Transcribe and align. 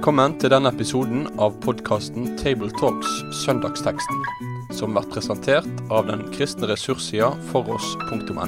Velkommen 0.00 0.32
til 0.40 0.48
denne 0.48 0.70
episoden 0.72 1.26
av 1.44 1.58
podkasten 1.60 2.30
Tabletalks 2.40 3.18
Søndagsteksten, 3.42 4.22
som 4.72 4.94
blir 4.96 5.04
presentert 5.12 5.82
av 5.92 6.06
den 6.08 6.22
kristne 6.32 6.70
ressurssida 6.70 7.26
foross.no. 7.50 8.46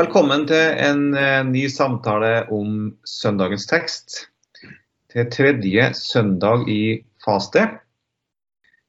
Velkommen 0.00 0.46
til 0.48 0.80
en 0.86 1.02
eh, 1.20 1.42
ny 1.44 1.66
samtale 1.68 2.46
om 2.48 2.94
søndagens 3.04 3.68
tekst. 3.68 4.16
Til 5.12 5.28
tredje 5.36 5.90
søndag 6.00 6.64
i 6.72 7.04
faste. 7.26 7.66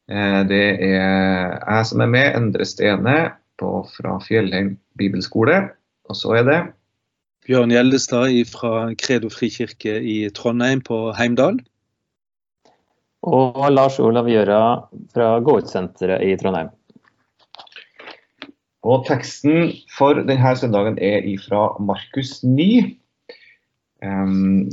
Eh, 0.08 0.42
Det 0.48 0.64
er 0.94 1.60
jeg 1.60 1.92
som 1.92 2.08
er 2.08 2.14
med, 2.16 2.40
Endre 2.40 2.64
Stene 2.64 3.18
på, 3.60 3.82
fra 4.00 4.16
Fjellheim 4.24 4.78
bibelskole. 4.96 5.60
Og 6.08 6.16
så 6.16 6.40
er 6.40 6.48
det 6.48 6.62
Bjørn 7.46 7.70
Gjeldestad 7.70 8.32
fra 8.50 8.70
Kredo 8.98 9.30
frikirke 9.30 10.00
i 10.02 10.16
Trondheim 10.34 10.80
på 10.82 11.12
Heimdal. 11.14 11.60
Og 13.22 13.60
Lars 13.70 14.00
Olav 14.02 14.26
Gjøra 14.30 14.62
fra 15.14 15.28
Gå-ut-senteret 15.46 16.24
i 16.26 16.32
Trondheim. 16.42 16.72
Og 18.82 19.06
teksten 19.06 19.76
for 19.94 20.18
denne 20.26 20.56
søndagen 20.58 20.98
er 20.98 21.28
fra 21.44 21.68
Markus 21.86 22.40
9. 22.42 22.98
Um, 24.02 24.66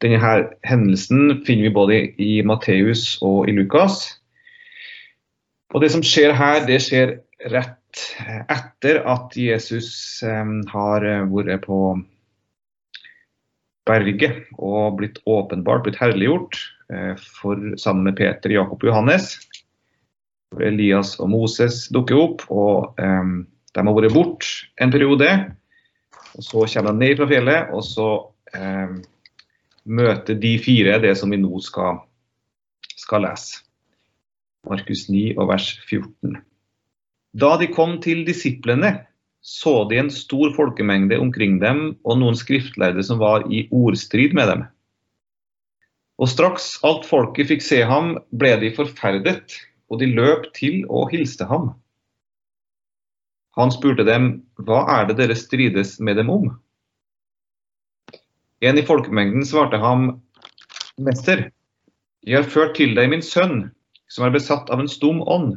denne 0.00 0.20
her 0.24 0.46
hendelsen 0.64 1.42
finner 1.44 1.68
vi 1.68 1.74
både 1.76 2.00
i 2.16 2.40
Matteus 2.40 3.18
og 3.20 3.52
i 3.52 3.56
Lukas. 3.58 4.00
Og 5.76 5.84
det 5.84 5.92
som 5.92 6.04
skjer 6.04 6.32
her, 6.40 6.64
det 6.64 6.80
skjer 6.88 7.18
rett 7.52 7.76
etter 8.50 9.00
at 9.08 9.36
Jesus 9.36 9.90
um, 10.26 10.60
har 10.70 11.04
vært 11.30 11.64
på 11.66 11.78
berget 13.88 14.44
og 14.58 14.98
blitt 15.00 15.18
åpenbart, 15.26 15.84
blitt 15.86 16.00
herliggjort 16.00 16.58
uh, 16.92 17.14
for, 17.40 17.58
sammen 17.80 18.06
med 18.08 18.18
Peter, 18.20 18.52
Jakob 18.52 18.82
og 18.82 18.92
Johannes. 18.92 19.34
Elias 20.58 21.14
og 21.22 21.30
Moses 21.30 21.84
dukker 21.94 22.18
opp, 22.18 22.44
og 22.50 22.98
um, 22.98 23.44
de 23.70 23.86
har 23.86 23.96
vært 23.96 24.14
borte 24.14 24.70
en 24.82 24.92
periode. 24.92 25.30
Og 26.34 26.46
Så 26.46 26.66
kommer 26.74 26.92
de 26.92 27.04
ned 27.04 27.16
fra 27.18 27.28
fjellet, 27.30 27.72
og 27.74 27.84
så 27.86 28.10
um, 28.54 29.00
møter 29.84 30.38
de 30.38 30.54
fire 30.62 31.00
det 31.02 31.16
som 31.18 31.30
vi 31.30 31.40
nå 31.40 31.62
skal, 31.64 32.02
skal 32.98 33.26
lese. 33.26 33.64
Markus 34.68 35.06
9 35.08 35.38
og 35.38 35.48
vers 35.48 35.72
14. 35.88 36.36
Da 37.32 37.54
de 37.60 37.68
kom 37.70 37.98
til 38.02 38.24
disiplene, 38.26 39.06
så 39.40 39.84
de 39.88 40.00
en 40.00 40.10
stor 40.12 40.52
folkemengde 40.56 41.18
omkring 41.22 41.60
dem 41.62 41.82
og 42.04 42.18
noen 42.20 42.36
skriftlærde 42.36 43.04
som 43.06 43.20
var 43.22 43.46
i 43.52 43.66
ordstrid 43.70 44.34
med 44.36 44.50
dem. 44.50 44.64
Og 46.20 46.28
straks 46.28 46.74
alt 46.84 47.06
folket 47.08 47.48
fikk 47.48 47.62
se 47.64 47.78
ham, 47.88 48.18
ble 48.36 48.52
de 48.60 48.72
forferdet, 48.76 49.56
og 49.88 50.02
de 50.02 50.10
løp 50.10 50.50
til 50.56 50.82
og 50.88 51.14
hilste 51.14 51.46
ham. 51.48 51.70
Han 53.56 53.72
spurte 53.74 54.04
dem, 54.06 54.42
hva 54.60 54.84
er 54.98 55.08
det 55.08 55.16
dere 55.22 55.38
strides 55.38 55.96
med 56.00 56.20
dem 56.20 56.28
om? 56.30 56.50
En 58.60 58.76
i 58.76 58.84
folkemengden 58.84 59.46
svarte 59.48 59.80
ham, 59.80 60.20
Mester, 61.00 61.48
jeg 62.26 62.42
har 62.42 62.52
ført 62.52 62.74
til 62.76 62.92
deg 62.98 63.08
min 63.08 63.24
sønn, 63.24 63.70
som 64.12 64.26
er 64.26 64.34
besatt 64.34 64.68
av 64.68 64.82
en 64.82 64.90
stum 64.90 65.22
ånd. 65.24 65.56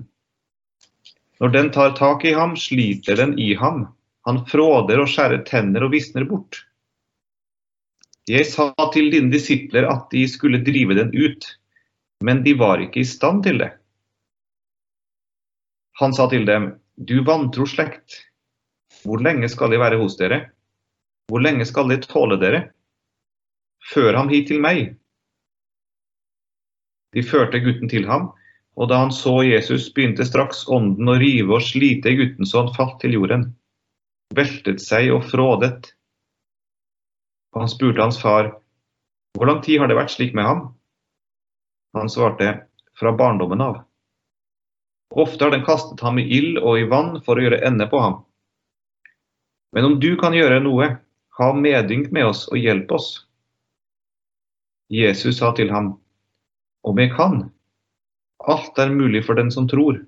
Når 1.44 1.52
den 1.52 1.72
tar 1.76 1.92
tak 1.98 2.22
i 2.24 2.32
ham, 2.32 2.54
sliter 2.56 3.18
den 3.20 3.34
i 3.40 3.50
ham. 3.60 3.82
Han 4.24 4.46
fråder 4.48 5.02
og 5.04 5.10
skjærer 5.12 5.42
tenner 5.44 5.84
og 5.84 5.92
visner 5.92 6.24
bort. 6.24 6.62
Jeg 8.32 8.48
sa 8.48 8.70
til 8.94 9.10
dine 9.12 9.28
disipler 9.34 9.90
at 9.92 10.06
de 10.14 10.22
skulle 10.32 10.62
drive 10.64 10.96
den 10.96 11.10
ut, 11.12 11.44
men 12.24 12.46
de 12.46 12.54
var 12.56 12.80
ikke 12.80 13.02
i 13.02 13.10
stand 13.10 13.44
til 13.44 13.60
det. 13.60 13.74
Han 16.00 16.16
sa 16.16 16.30
til 16.32 16.48
dem, 16.48 16.70
du 16.96 17.20
vantro 17.28 17.68
slekt, 17.68 18.22
hvor 19.04 19.20
lenge 19.20 19.50
skal 19.52 19.76
jeg 19.76 19.82
være 19.84 20.00
hos 20.00 20.16
dere? 20.16 20.38
Hvor 21.28 21.44
lenge 21.44 21.68
skal 21.68 21.92
jeg 21.92 22.06
tåle 22.08 22.38
dere? 22.40 22.70
Før 23.92 24.16
ham 24.16 24.32
hit 24.32 24.48
til 24.48 24.64
meg. 24.64 24.96
De 27.12 27.26
førte 27.28 27.60
gutten 27.60 27.92
til 27.92 28.08
ham, 28.08 28.32
og 28.74 28.90
da 28.90 29.04
han 29.04 29.14
så 29.14 29.36
Jesus, 29.46 29.90
begynte 29.94 30.26
straks 30.26 30.64
ånden 30.72 31.10
å 31.10 31.18
rive 31.22 31.58
og 31.58 31.66
slite 31.66 32.10
i 32.10 32.18
gutten 32.18 32.48
så 32.50 32.64
han 32.64 32.74
falt 32.74 33.00
til 33.04 33.14
jorden. 33.20 33.52
Veltet 34.34 34.82
seg 34.82 35.12
og 35.14 35.28
frådet. 35.30 35.94
Og 37.54 37.64
han 37.64 37.70
spurte 37.70 38.02
hans 38.02 38.18
far, 38.22 38.56
hvor 39.38 39.50
lang 39.50 39.62
tid 39.66 39.82
har 39.82 39.90
det 39.90 39.98
vært 39.98 40.14
slik 40.14 40.34
med 40.38 40.46
ham? 40.46 40.64
Han 41.94 42.10
svarte, 42.10 42.64
fra 42.98 43.14
barndommen 43.18 43.62
av. 43.62 43.82
Ofte 45.14 45.46
har 45.46 45.54
den 45.54 45.66
kastet 45.66 46.02
ham 46.02 46.18
i 46.18 46.26
ild 46.38 46.58
og 46.58 46.80
i 46.82 46.88
vann 46.90 47.20
for 47.26 47.38
å 47.38 47.46
gjøre 47.46 47.62
ende 47.66 47.86
på 47.90 48.02
ham. 48.02 48.22
Men 49.74 49.86
om 49.86 50.00
du 50.02 50.16
kan 50.18 50.34
gjøre 50.34 50.62
noe, 50.66 50.96
ha 51.38 51.50
medynk 51.54 52.12
med 52.14 52.30
oss 52.30 52.48
og 52.50 52.58
hjelp 52.62 52.92
oss. 52.94 53.10
Jesus 54.94 55.40
sa 55.40 55.54
til 55.58 55.70
ham, 55.74 55.96
om 56.86 57.00
jeg 57.02 57.14
kan, 57.14 57.48
Alt 58.44 58.80
er 58.80 58.92
mulig 58.92 59.24
for 59.26 59.40
den 59.40 59.52
som 59.52 59.68
tror. 59.72 60.02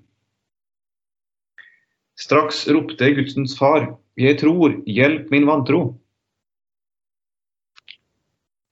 Straks 2.20 2.64
ropte 2.68 3.10
gudsens 3.16 3.56
far, 3.58 3.90
jeg 4.16 4.38
tror, 4.40 4.74
hjelp 4.88 5.30
min 5.32 5.46
vantro. 5.48 5.80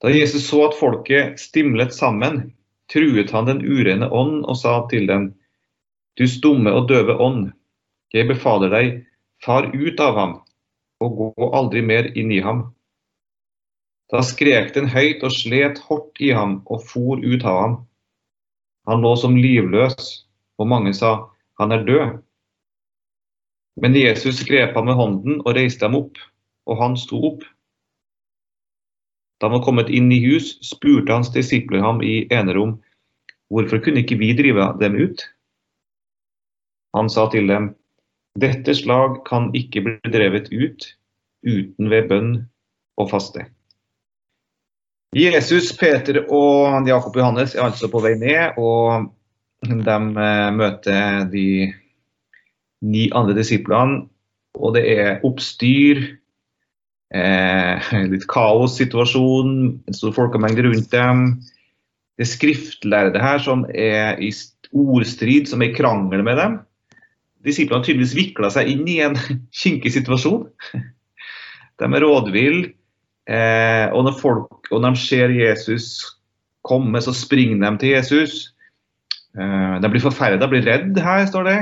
Da 0.01 0.11
Jesus 0.13 0.47
så 0.49 0.67
at 0.67 0.77
folket 0.77 1.39
stimlet 1.41 1.93
sammen, 1.93 2.51
truet 2.93 3.31
han 3.33 3.49
den 3.49 3.61
urene 3.65 4.09
ånd 4.09 4.43
og 4.45 4.57
sa 4.57 4.79
til 4.89 5.07
dem, 5.09 5.31
du 6.17 6.27
stumme 6.29 6.73
og 6.73 6.87
døve 6.89 7.17
ånd, 7.21 7.49
jeg 8.13 8.29
befaler 8.29 8.71
deg, 8.73 8.91
far 9.43 9.67
ut 9.73 9.99
av 9.99 10.17
ham 10.19 10.35
og 11.03 11.17
gå 11.19 11.49
aldri 11.57 11.81
mer 11.85 12.07
inn 12.17 12.31
i 12.31 12.41
ham. 12.41 12.67
Da 14.13 14.21
skrek 14.23 14.73
den 14.75 14.87
høyt 14.93 15.25
og 15.25 15.33
slet 15.33 15.81
hardt 15.89 16.21
i 16.21 16.31
ham 16.37 16.59
og 16.71 16.85
for 16.87 17.19
ut 17.19 17.43
av 17.43 17.59
ham. 17.61 17.75
Han 18.85 19.01
lå 19.01 19.15
som 19.17 19.37
livløs, 19.37 20.25
og 20.61 20.69
mange 20.69 20.93
sa 20.93 21.15
han 21.59 21.73
er 21.73 21.85
død. 21.87 22.17
Men 23.81 23.95
Jesus 23.97 24.43
grep 24.47 24.75
ham 24.75 24.87
med 24.87 24.95
hånden 24.99 25.41
og 25.41 25.55
reiste 25.57 25.87
ham 25.87 25.97
opp, 25.99 26.19
og 26.69 26.79
han 26.79 26.97
sto 26.99 27.19
opp. 27.31 27.43
Da 29.39 29.49
han 29.49 29.57
var 29.57 29.65
kommet 29.65 29.91
inn 29.91 30.11
i 30.15 30.21
hus, 30.23 30.55
spurte 30.63 31.11
hans 31.11 31.31
disipler 31.33 31.83
ham 31.83 31.99
i 32.05 32.23
enerom, 32.31 32.77
hvorfor 33.51 33.81
kunne 33.83 34.03
ikke 34.03 34.19
vi 34.21 34.31
drive 34.37 34.69
dem 34.79 34.95
ut? 34.95 35.25
Han 36.95 37.11
sa 37.11 37.27
til 37.31 37.49
dem, 37.51 37.73
dette 38.39 38.75
slag 38.75 39.19
kan 39.27 39.49
ikke 39.55 39.83
bli 39.83 40.13
drevet 40.13 40.47
ut 40.53 40.87
uten 41.45 41.91
ved 41.91 42.07
bønn 42.11 42.31
og 42.99 43.11
faste. 43.11 43.43
Jesus, 45.15 45.71
Peter 45.77 46.23
og 46.33 46.87
Jakob 46.89 47.15
Johannes 47.15 47.53
er 47.55 47.67
altså 47.69 47.87
på 47.91 48.01
vei 48.03 48.15
ned, 48.19 48.57
og 48.57 49.11
de 49.63 49.95
eh, 49.95 50.49
møter 50.55 51.25
de 51.31 51.47
ni 52.85 53.07
andre 53.15 53.35
disiplene. 53.37 54.05
Og 54.55 54.75
det 54.75 54.85
er 54.91 55.23
oppstyr, 55.27 56.01
eh, 57.15 57.89
litt 58.11 58.27
kaossituasjon, 58.31 59.55
en 59.87 59.97
stor 59.97 60.15
folkemengde 60.15 60.67
rundt 60.67 60.91
dem. 60.91 61.25
Det 62.15 62.23
er 62.27 62.31
skriftlærde 62.31 63.19
her 63.23 63.41
som 63.43 63.65
er 63.71 64.21
i 64.23 64.31
ordstrid, 64.75 65.49
som 65.51 65.63
er 65.63 65.71
i 65.71 65.75
krangel 65.75 66.23
med 66.23 66.39
dem. 66.39 66.59
Disiplene 67.45 67.81
har 67.81 67.87
tydeligvis 67.87 68.15
vikla 68.17 68.49
seg 68.53 68.71
inn 68.71 68.87
i 68.89 69.01
en 69.05 69.19
kinkig 69.61 69.93
situasjon. 69.95 70.47
De 71.75 71.91
er 71.91 72.03
rådville. 72.03 72.73
Eh, 73.25 73.87
og, 73.89 74.03
når 74.05 74.19
folk, 74.19 74.69
og 74.69 74.81
når 74.81 74.95
de 74.95 75.01
ser 75.01 75.33
Jesus 75.33 75.87
komme, 76.65 77.01
så 77.01 77.13
springer 77.15 77.61
de 77.63 77.71
til 77.81 77.95
Jesus. 77.95 78.35
Eh, 79.37 79.75
de 79.81 79.91
blir 79.91 80.03
forferda, 80.03 80.49
blir 80.49 80.65
redd 80.65 80.99
her, 81.01 81.25
står 81.29 81.49
det. 81.49 81.59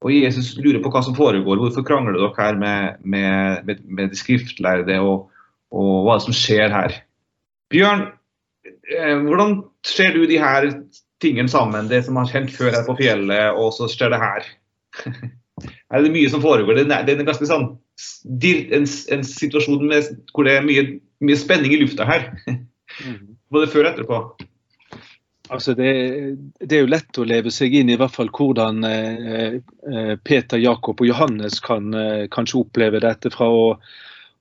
Og 0.00 0.14
Jesus 0.14 0.54
lurer 0.56 0.80
på 0.82 0.90
hva 0.92 1.02
som 1.04 1.16
foregår. 1.16 1.60
Hvorfor 1.60 1.84
krangler 1.86 2.16
dere 2.16 2.32
her 2.38 2.56
med, 2.58 3.02
med, 3.04 3.66
med, 3.68 3.84
med 3.84 4.10
de 4.12 4.18
skriftlærde, 4.18 4.96
og, 5.04 5.28
og, 5.70 5.90
hva 6.06 6.16
er 6.16 6.22
det 6.22 6.28
som 6.28 6.38
skjer 6.38 6.72
her? 6.74 6.96
Bjørn, 7.70 8.06
eh, 8.96 9.18
hvordan 9.26 9.60
ser 9.86 10.16
du 10.16 10.24
de 10.26 10.40
her 10.40 10.70
tingene 11.22 11.52
sammen? 11.52 11.90
Det 11.90 12.02
som 12.06 12.18
har 12.18 12.32
kjent 12.32 12.54
før 12.54 12.72
her 12.78 12.86
på 12.88 12.96
fjellet, 12.98 13.60
og 13.60 13.74
så 13.76 13.90
skjer 13.92 14.14
det 14.14 14.22
her. 14.24 14.48
er 15.92 16.02
det 16.02 16.14
mye 16.16 16.32
som 16.32 16.42
foregår? 16.42 16.80
Det 16.80 16.88
er, 16.88 17.06
det 17.06 17.14
er 17.14 17.28
ganske 17.28 17.50
sånn 17.50 17.68
en, 18.24 18.86
en 19.16 19.24
situasjon 19.26 19.86
med, 19.88 20.12
hvor 20.34 20.48
det 20.48 20.56
er 20.58 20.66
mye, 20.66 20.86
mye, 21.24 21.38
spenning 21.40 21.74
i 21.74 21.82
lufta 21.82 22.08
her. 22.08 22.30
Mhm. 22.48 23.36
Både 23.50 23.66
før 23.66 23.86
og 23.86 23.90
etterpå. 23.90 24.16
Altså 25.50 25.74
det, 25.74 25.92
det, 26.60 26.76
er 26.76 26.84
jo 26.84 26.90
lett 26.92 27.18
å 27.18 27.24
leve 27.26 27.50
seg 27.50 27.72
inn 27.74 27.88
i 27.90 27.96
hvert 27.98 28.14
fall 28.14 28.28
hvordan 28.30 28.84
eh, 28.86 29.56
eh 29.90 30.12
Peter, 30.22 30.60
Jakob 30.62 31.02
og 31.02 31.08
Johannes 31.08 31.58
kan 31.64 31.90
eh, 31.94 32.28
kanskje 32.30 32.60
oppleve 32.60 33.00
dette 33.02 33.32
fra 33.34 33.48
å, 33.50 33.64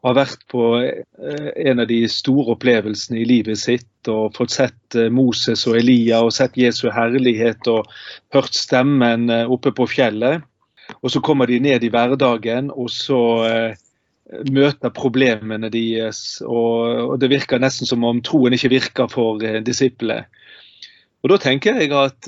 ha 0.05 0.13
vært 0.15 0.45
på 0.51 0.63
eh, 0.79 1.49
en 1.69 1.81
av 1.83 1.89
de 1.89 1.99
store 2.11 2.55
opplevelsene 2.55 3.19
i 3.19 3.27
livet 3.27 3.59
sitt 3.59 4.09
og 4.11 4.35
fått 4.37 4.55
sett 4.55 4.95
eh, 4.95 5.09
Moses 5.11 5.65
og 5.67 5.79
Elia 5.79 6.21
og 6.23 6.31
sett 6.35 6.57
Jesu 6.59 6.87
herlighet 6.93 7.67
og 7.71 7.89
hørt 8.35 8.55
stemmen 8.55 9.27
eh, 9.33 9.49
oppe 9.51 9.73
på 9.75 9.89
fjellet. 9.91 10.45
Og 11.03 11.13
så 11.13 11.21
kommer 11.21 11.49
de 11.49 11.59
ned 11.61 11.83
i 11.85 11.91
hverdagen, 11.93 12.71
og 12.71 12.89
så 12.89 13.19
møter 14.49 14.93
problemene 14.93 15.69
deres. 15.73 16.41
Og, 16.45 17.15
det 17.21 17.29
virker 17.31 17.61
nesten 17.61 17.89
som 17.89 18.03
om 18.05 18.21
troen 18.25 18.53
ikke 18.57 18.73
virker 18.73 19.09
for 19.11 19.41
disiplene. 19.65 20.25
Og 21.23 21.33
Da 21.33 21.37
tenker 21.43 21.77
jeg 21.81 21.91
at, 21.91 22.27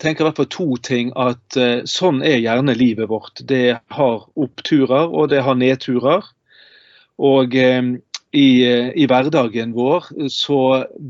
tenker 0.00 0.22
i 0.22 0.26
hvert 0.26 0.40
fall 0.40 0.50
to 0.52 0.68
ting. 0.86 1.12
At 1.18 1.56
sånn 1.90 2.22
er 2.24 2.40
gjerne 2.40 2.76
livet 2.78 3.10
vårt. 3.10 3.44
Det 3.44 3.80
har 3.90 4.26
oppturer 4.36 5.10
og 5.10 5.32
det 5.32 5.42
har 5.44 5.58
nedturer. 5.58 6.28
Og 7.20 7.54
eh, 7.56 7.82
i, 8.32 8.48
eh, 8.64 8.90
i, 8.96 9.06
hverdagen 9.10 9.74
vår 9.76 10.08
så 10.32 10.60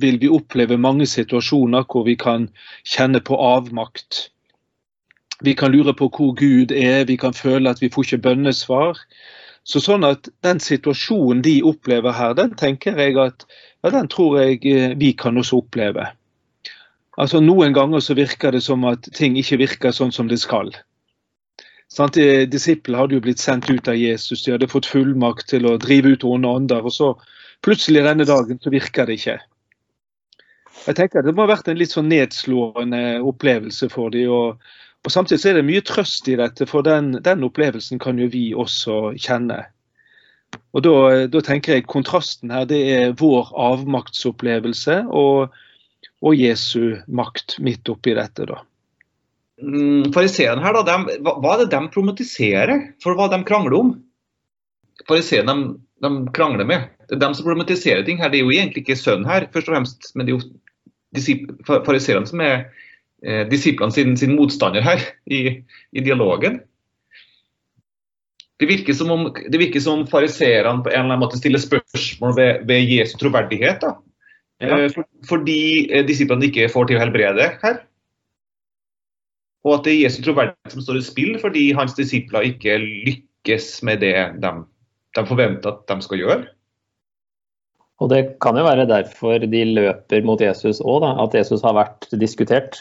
vil 0.02 0.18
vi 0.22 0.30
oppleve 0.32 0.80
mange 0.80 1.06
situasjoner 1.06 1.86
hvor 1.86 2.06
vi 2.08 2.16
kan 2.18 2.48
kjenne 2.82 3.22
på 3.22 3.38
avmakt. 3.38 4.30
Vi 5.44 5.54
kan 5.56 5.72
lure 5.72 5.94
på 5.96 6.10
hvor 6.12 6.34
Gud 6.36 6.72
er, 6.72 7.04
vi 7.08 7.16
kan 7.16 7.34
føle 7.34 7.70
at 7.70 7.80
vi 7.82 7.90
får 7.92 8.06
ikke 8.06 8.24
bønnesvar. 8.28 8.98
Så 9.64 9.80
sånn 9.80 10.04
at 10.04 10.28
Den 10.42 10.60
situasjonen 10.60 11.42
de 11.44 11.60
opplever 11.64 12.12
her, 12.16 12.34
den 12.34 12.54
tenker 12.56 12.96
jeg 12.98 13.18
at 13.20 13.46
ja, 13.82 13.90
den 13.90 14.08
tror 14.08 14.40
jeg 14.40 14.60
eh, 14.66 14.96
vi 14.96 15.12
kan 15.12 15.38
også 15.40 15.62
oppleve. 15.62 16.06
Altså 17.20 17.40
Noen 17.40 17.74
ganger 17.76 18.00
så 18.00 18.16
virker 18.16 18.52
det 18.52 18.62
som 18.64 18.84
at 18.88 19.08
ting 19.16 19.36
ikke 19.36 19.60
virker 19.60 19.92
sånn 19.92 20.12
som 20.12 20.28
det 20.28 20.40
skal. 20.40 20.72
Sånn, 21.90 22.12
Disiplene 22.48 23.00
hadde 23.00 23.16
jo 23.18 23.24
blitt 23.24 23.42
sendt 23.42 23.68
ut 23.70 23.88
av 23.90 23.98
Jesus, 23.98 24.44
de 24.44 24.54
hadde 24.54 24.70
fått 24.70 24.88
fullmakt 24.88 25.48
til 25.50 25.66
å 25.66 25.78
drive 25.80 26.14
ut 26.14 26.24
onde 26.24 26.48
ånder. 26.48 26.86
Og 26.86 26.94
så 26.94 27.08
plutselig 27.66 28.04
denne 28.06 28.26
dagen 28.28 28.60
så 28.62 28.72
virker 28.72 29.08
det 29.08 29.18
ikke. 29.18 29.40
Jeg 30.86 30.96
tenker 30.96 31.26
Det 31.26 31.34
må 31.34 31.44
ha 31.44 31.50
vært 31.50 31.68
en 31.68 31.80
litt 31.80 31.92
sånn 31.92 32.08
nedslående 32.08 33.20
opplevelse 33.26 33.90
for 33.92 34.14
dem. 34.14 34.56
Og, 35.06 35.12
Samtidig 35.12 35.48
er 35.48 35.60
det 35.60 35.66
mye 35.68 35.82
trøst 35.86 36.28
i 36.28 36.36
dette, 36.36 36.66
for 36.68 36.84
den, 36.84 37.14
den 37.24 37.44
opplevelsen 37.46 38.00
kan 38.02 38.18
jo 38.20 38.28
vi 38.32 38.50
også 38.52 39.14
kjenne. 39.16 39.62
Og 40.74 40.84
da, 40.84 40.94
da, 41.30 41.42
tenker 41.46 41.78
jeg 41.78 41.86
Kontrasten 41.88 42.50
her 42.52 42.66
det 42.68 42.80
er 42.92 43.14
vår 43.18 43.52
avmaktsopplevelse 43.54 45.04
og, 45.08 45.54
og 46.20 46.36
Jesu 46.36 46.98
makt 47.06 47.56
midt 47.62 47.88
oppi 47.90 48.14
dette. 48.18 48.46
da. 48.50 48.60
Mm, 49.62 50.10
fariseerne 50.14 50.62
her, 50.64 50.78
da, 50.78 50.82
de, 50.88 51.18
hva, 51.24 51.54
er 51.54 51.64
det 51.64 51.70
de 51.74 51.82
problematiserer? 51.92 52.74
For 53.02 53.18
hva 53.18 53.28
de 53.32 53.40
krangler 53.46 53.76
om? 53.78 53.92
Fariseerne 55.08 55.54
de, 55.56 55.74
de, 56.04 56.12
krangler 56.36 56.68
med. 56.68 56.88
De 57.10 57.32
som 57.34 57.44
problematiserer 57.44 58.04
ting 58.06 58.20
her, 58.22 58.32
det 58.32 58.40
er 58.40 58.46
jo 58.46 58.54
egentlig 58.54 58.84
ikke 58.84 58.98
sønnen 58.98 59.28
her, 59.28 59.48
først 59.52 59.68
og 59.68 59.76
fremst, 59.76 60.12
men 60.14 60.26
det 60.26 60.34
er 60.34 60.38
jo 60.38 61.80
fariseerne 61.86 62.30
som 62.30 62.42
er 62.44 62.68
eh, 63.24 63.44
disiplene 63.50 63.94
sin, 63.94 64.16
sin, 64.16 64.36
motstander 64.38 64.84
her 64.84 65.02
i, 65.30 65.60
i 65.92 66.04
dialogen. 66.04 66.60
Det 68.60 68.68
virker 68.68 68.96
som 68.96 69.10
om, 69.14 69.28
virker 69.32 69.80
som 69.80 70.04
fariseerne 70.08 70.84
på 70.84 70.92
en 70.92 70.98
eller 70.98 71.06
annen 71.14 71.22
måte 71.22 71.40
stiller 71.40 71.62
spørsmål 71.62 72.34
ved, 72.36 72.66
ved 72.68 72.92
Jesu 72.92 73.16
troverdighet. 73.20 73.80
da. 73.80 73.94
Ja. 74.60 74.76
Eh, 74.76 74.90
for, 74.92 75.08
fordi 75.28 75.88
eh, 75.88 76.04
disiplene 76.06 76.50
ikke 76.50 76.68
får 76.72 76.90
til 76.90 77.00
å 77.00 77.04
helbrede 77.04 77.48
her. 77.62 77.80
Og 79.64 79.78
at 79.78 79.88
det 79.88 79.94
er 79.94 80.04
Jesu 80.06 80.20
troverdighet 80.24 80.74
som 80.74 80.84
står 80.84 81.00
i 81.00 81.04
spill 81.04 81.34
fordi 81.40 81.66
hans 81.76 81.96
disipler 81.96 82.48
ikke 82.52 82.78
lykkes 82.80 83.74
med 83.84 84.00
det 84.04 84.14
de, 84.40 84.52
de 85.16 85.24
forventer 85.28 85.72
at 85.72 85.84
de 85.88 86.04
skal 86.04 86.22
gjøre. 86.22 86.42
Og 88.00 88.08
Det 88.08 88.20
kan 88.40 88.56
jo 88.56 88.64
være 88.64 88.88
derfor 88.88 89.42
de 89.44 89.64
løper 89.68 90.24
mot 90.24 90.40
Jesus 90.40 90.80
òg, 90.80 91.04
at 91.04 91.34
Jesus 91.36 91.60
har 91.64 91.76
vært 91.76 92.08
diskutert. 92.20 92.80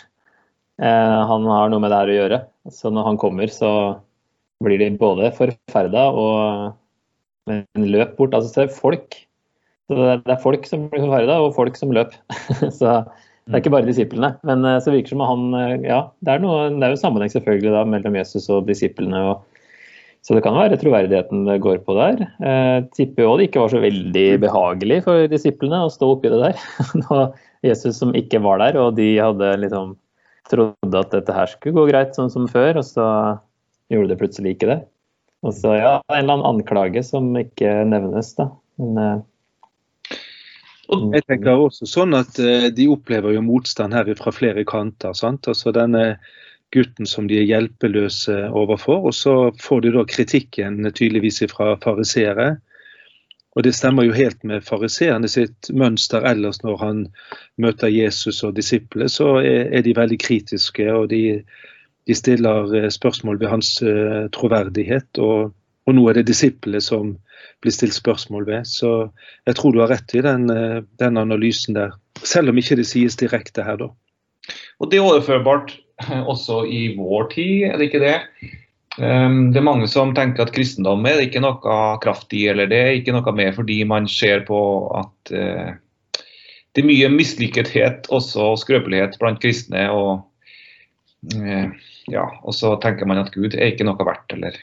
Eh, 0.79 1.21
han 1.31 1.47
har 1.51 1.71
noe 1.71 1.83
med 1.83 1.91
det 1.91 2.01
her 2.01 2.11
å 2.11 2.19
gjøre. 2.19 2.41
Så 2.71 2.91
når 2.93 3.07
han 3.11 3.19
kommer, 3.19 3.51
så 3.51 3.71
blir 4.63 4.79
de 4.81 4.91
både 4.99 5.31
forferda 5.35 6.05
og 6.11 7.49
en 7.51 7.89
løp 7.89 8.15
bort. 8.19 8.35
Altså, 8.35 8.53
det 8.55 8.67
er 8.67 8.77
folk. 8.77 9.17
Så 9.89 9.97
det 9.97 10.35
er 10.35 10.43
folk 10.43 10.67
som 10.69 10.87
blir 10.91 11.03
forferda, 11.07 11.39
og 11.41 11.55
folk 11.57 11.79
som 11.79 11.93
løp. 11.95 12.13
så 12.79 13.01
det 13.49 13.57
er 13.57 13.63
ikke 13.63 13.73
bare 13.73 13.89
disiplene. 13.89 14.35
Men 14.45 14.65
eh, 14.67 14.81
så 14.83 14.93
virker 14.93 15.11
det 15.11 15.17
som 15.17 15.25
han 15.25 15.45
eh, 15.57 15.87
Ja, 15.89 16.01
det 16.25 16.35
er, 16.35 16.43
noe, 16.43 16.67
det 16.75 16.85
er 16.85 16.93
jo 16.93 17.01
sammenheng 17.01 17.31
selvfølgelig 17.33 17.73
da, 17.73 17.85
mellom 17.89 18.19
Jesus 18.19 18.45
og 18.53 18.67
disiplene. 18.69 19.23
Og, 19.31 19.63
så 20.23 20.35
det 20.35 20.43
kan 20.45 20.57
være 20.57 20.77
troverdigheten 20.77 21.47
det 21.47 21.61
går 21.63 21.81
på 21.87 21.95
der. 21.97 22.27
Eh, 22.45 22.77
tipper 22.95 23.25
òg 23.25 23.39
det 23.39 23.49
ikke 23.49 23.63
var 23.63 23.73
så 23.73 23.81
veldig 23.81 24.27
behagelig 24.45 25.01
for 25.07 25.31
disiplene 25.31 25.81
å 25.85 25.91
stå 25.91 26.13
oppi 26.13 26.31
det 26.31 26.43
der. 26.43 26.61
Når 27.07 27.25
Jesus 27.65 27.97
som 27.99 28.13
ikke 28.15 28.43
var 28.45 28.61
der, 28.61 28.77
og 28.79 28.93
de 28.99 29.15
hadde 29.17 29.55
liksom 29.63 29.97
trodde 30.51 31.01
at 31.01 31.13
dette 31.13 31.35
her 31.35 31.51
skulle 31.51 31.77
gå 31.77 31.87
greit 31.91 32.17
sånn 32.17 32.31
som 32.33 32.47
før, 32.51 32.81
og 32.81 32.87
så 32.87 33.07
gjorde 33.89 34.13
det 34.13 34.19
plutselig 34.21 34.55
ikke 34.55 34.71
det. 34.71 34.79
Og 35.45 35.55
så 35.55 35.75
ja, 35.77 35.93
en 36.11 36.17
eller 36.19 36.39
annen 36.39 36.49
anklage 36.49 37.03
som 37.07 37.31
ikke 37.39 37.81
nevnes, 37.87 38.33
da. 38.37 38.49
Men 38.79 39.23
og 40.89 41.13
jeg 41.13 41.25
tenker 41.29 41.61
også 41.67 41.85
sånn 41.85 42.15
at 42.17 42.39
uh, 42.41 42.69
De 42.73 42.87
opplever 42.89 43.35
jo 43.35 43.45
motstand 43.45 43.93
her 43.93 44.09
fra 44.17 44.33
flere 44.33 44.65
kanter. 44.67 45.13
sant? 45.17 45.45
Altså 45.49 45.73
Denne 45.75 46.17
gutten 46.73 47.09
som 47.09 47.27
de 47.29 47.39
er 47.39 47.47
hjelpeløse 47.49 48.47
overfor. 48.49 49.05
Og 49.09 49.15
så 49.17 49.35
får 49.61 49.85
de 49.85 49.93
da 49.97 50.05
kritikken 50.09 50.81
tydeligvis 50.89 51.43
fra 51.53 51.75
fariseere. 51.83 52.55
Og 53.57 53.65
det 53.65 53.73
stemmer 53.75 54.05
jo 54.05 54.13
helt 54.13 54.43
med 54.45 54.65
fariseerne 54.65 55.29
sitt 55.31 55.71
mønster 55.73 56.25
ellers 56.29 56.61
når 56.61 56.75
han 56.83 56.99
møter 57.57 57.89
Jesus 57.89 58.43
og 58.45 58.53
disiplene, 58.59 59.09
så 59.09 59.39
er, 59.41 59.81
de 59.81 59.95
veldig 59.97 60.19
kritiske. 60.21 60.85
og 60.93 61.09
de, 61.09 61.41
de 62.07 62.15
stiller 62.15 62.69
eh, 62.77 62.89
spørsmål 62.93 63.39
ved 63.41 63.49
hans 63.49 63.71
uh, 63.81 64.29
troverdighet. 64.35 65.17
Og, 65.17 65.49
og 65.85 65.97
nå 65.97 66.05
er 66.09 66.19
det 66.19 66.27
disiplene 66.29 66.81
som 66.81 67.15
blir 67.63 67.73
stilt 67.73 67.97
spørsmål 67.97 68.45
ved. 68.47 68.69
Så 68.69 69.09
jeg 69.47 69.57
tror 69.57 69.73
du 69.73 69.81
har 69.81 69.91
rett 69.91 70.13
i 70.15 70.23
den, 70.23 70.49
eh, 70.53 70.79
den 71.01 71.17
analysen 71.17 71.75
der. 71.75 71.97
Selv 72.21 72.53
om 72.53 72.57
ikke 72.61 72.77
det 72.79 72.87
sies 72.87 73.17
direkte 73.17 73.65
her, 73.65 73.81
da. 73.81 73.89
Og 74.79 74.91
Det 74.91 74.99
er 74.99 75.09
overførbart 75.09 75.73
også 76.33 76.63
i 76.69 76.95
vår 76.97 77.31
tid, 77.33 77.69
er 77.69 77.77
det 77.77 77.89
ikke 77.89 78.05
det? 78.05 78.17
Ehm, 78.99 79.51
det 79.53 79.61
er 79.61 79.67
mange 79.67 79.87
som 79.87 80.11
tenker 80.15 80.43
at 80.43 80.51
kristendom 80.55 81.05
er 81.07 81.21
ikke 81.23 81.41
noe 81.43 81.75
kraftig, 82.03 82.45
eller 82.51 82.67
det 82.67 82.79
er 82.83 82.97
ikke 82.97 83.15
noe 83.15 83.35
mer 83.35 83.53
fordi 83.55 83.77
man 83.87 84.09
ser 84.11 84.43
på 84.47 84.59
at 84.99 85.31
eh, 85.35 85.69
det 86.75 86.83
er 86.83 86.89
mye 86.89 87.11
mislykkethet 87.13 88.09
også 88.13 88.51
skrøpelighet 88.59 89.15
blant 89.21 89.39
kristne. 89.43 89.85
og 89.91 91.31
eh, 91.35 91.71
ja, 92.11 92.25
og 92.43 92.55
så 92.55 92.73
tenker 92.83 93.07
man 93.07 93.21
at 93.21 93.31
Gud 93.31 93.55
er 93.55 93.71
ikke 93.71 93.87
noe 93.87 94.03
verdt, 94.03 94.35
eller 94.35 94.57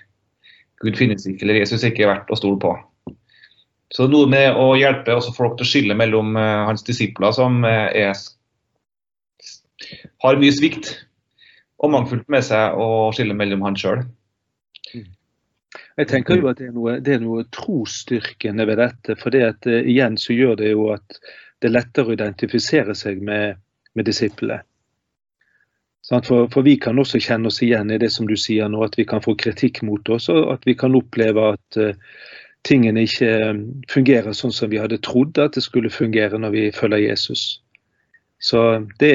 Gud 0.83 0.99
finnes 0.99 1.25
ikke, 1.25 1.47
eller 1.47 1.63
Jesus 1.63 1.83
er 1.83 1.95
ikke 1.95 2.11
verdt 2.11 2.31
å 2.33 2.39
stole 2.39 2.61
på. 2.61 2.75
Så 3.95 4.05
det 4.05 4.11
er 4.11 4.13
noe 4.17 4.29
med 4.29 4.59
å 4.59 4.75
hjelpe 4.77 5.15
folk 5.33 5.57
til 5.57 5.65
å 5.65 5.71
skille 5.71 5.97
mellom 5.97 6.35
uh, 6.37 6.67
hans 6.67 6.83
disipler, 6.85 7.31
som 7.33 7.63
er, 7.65 7.95
har 10.25 10.41
mye 10.43 10.57
svikt 10.57 10.91
og 11.79 11.93
mangfullt 11.95 12.27
med 12.33 12.45
seg, 12.45 12.75
og 12.75 13.15
skille 13.15 13.37
mellom 13.39 13.63
han 13.65 13.79
sjøl. 13.79 14.03
Jeg 15.97 16.11
tenker 16.11 16.41
jo 16.41 16.51
at 16.51 16.61
det 16.61 16.69
er 16.69 16.77
noe, 16.77 16.99
det 17.01 17.17
er 17.17 17.23
noe 17.25 17.47
trosstyrkende 17.55 18.67
ved 18.69 18.81
dette. 18.83 19.17
For 19.21 19.33
det 19.33 19.43
at, 19.47 19.69
uh, 19.69 19.81
igjen 19.81 20.19
så 20.21 20.37
gjør 20.37 20.57
det 20.61 20.73
jo 20.75 20.89
at 20.95 21.21
det 21.63 21.71
er 21.71 21.77
lettere 21.79 22.13
å 22.13 22.17
identifisere 22.17 22.97
seg 22.99 23.23
med, 23.25 23.61
med 23.97 24.09
disiplene. 24.09 24.61
For, 26.07 26.47
for, 26.53 26.63
vi 26.63 26.77
kan 26.79 27.01
også 27.03 27.19
kjenne 27.19 27.51
oss 27.51 27.59
igjen 27.67 27.91
i 27.91 27.99
det 27.99 28.13
som 28.15 28.29
du 28.29 28.37
sier 28.39 28.69
nå, 28.71 28.79
at 28.85 28.95
vi 28.95 29.07
kan 29.09 29.25
få 29.25 29.35
kritikk 29.35 29.81
mot 29.83 30.07
oss, 30.15 30.29
og 30.31 30.53
at 30.53 30.69
vi 30.69 30.77
kan 30.79 30.95
oppleve 30.95 31.49
at 31.57 31.79
uh, 31.83 31.97
tingene 32.67 33.07
ikke 33.07 33.31
eh, 33.31 33.63
fungerer 33.91 34.35
sånn 34.37 34.55
som 34.55 34.71
vi 34.73 34.81
hadde 34.83 35.01
trodd 35.05 35.39
at 35.43 35.57
det 35.57 35.65
skulle 35.65 35.93
fungere 35.93 36.39
når 36.41 36.55
vi 36.55 36.65
følger 36.75 37.05
Jesus. 37.05 37.61
Så 38.43 38.63
det, 39.01 39.13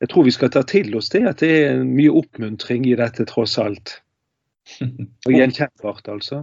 jeg 0.00 0.10
tror 0.10 0.26
vi 0.26 0.34
skal 0.34 0.52
ta 0.54 0.62
til 0.66 0.94
oss 0.96 1.10
det, 1.12 1.24
at 1.28 1.42
det 1.44 1.50
er 1.66 1.82
mye 1.84 2.14
oppmuntring 2.22 2.86
i 2.88 2.96
dette 2.98 3.26
tross 3.28 3.58
alt. 3.60 3.98
Og 5.26 5.34
gjenkjennbart, 5.34 6.08
altså. 6.12 6.42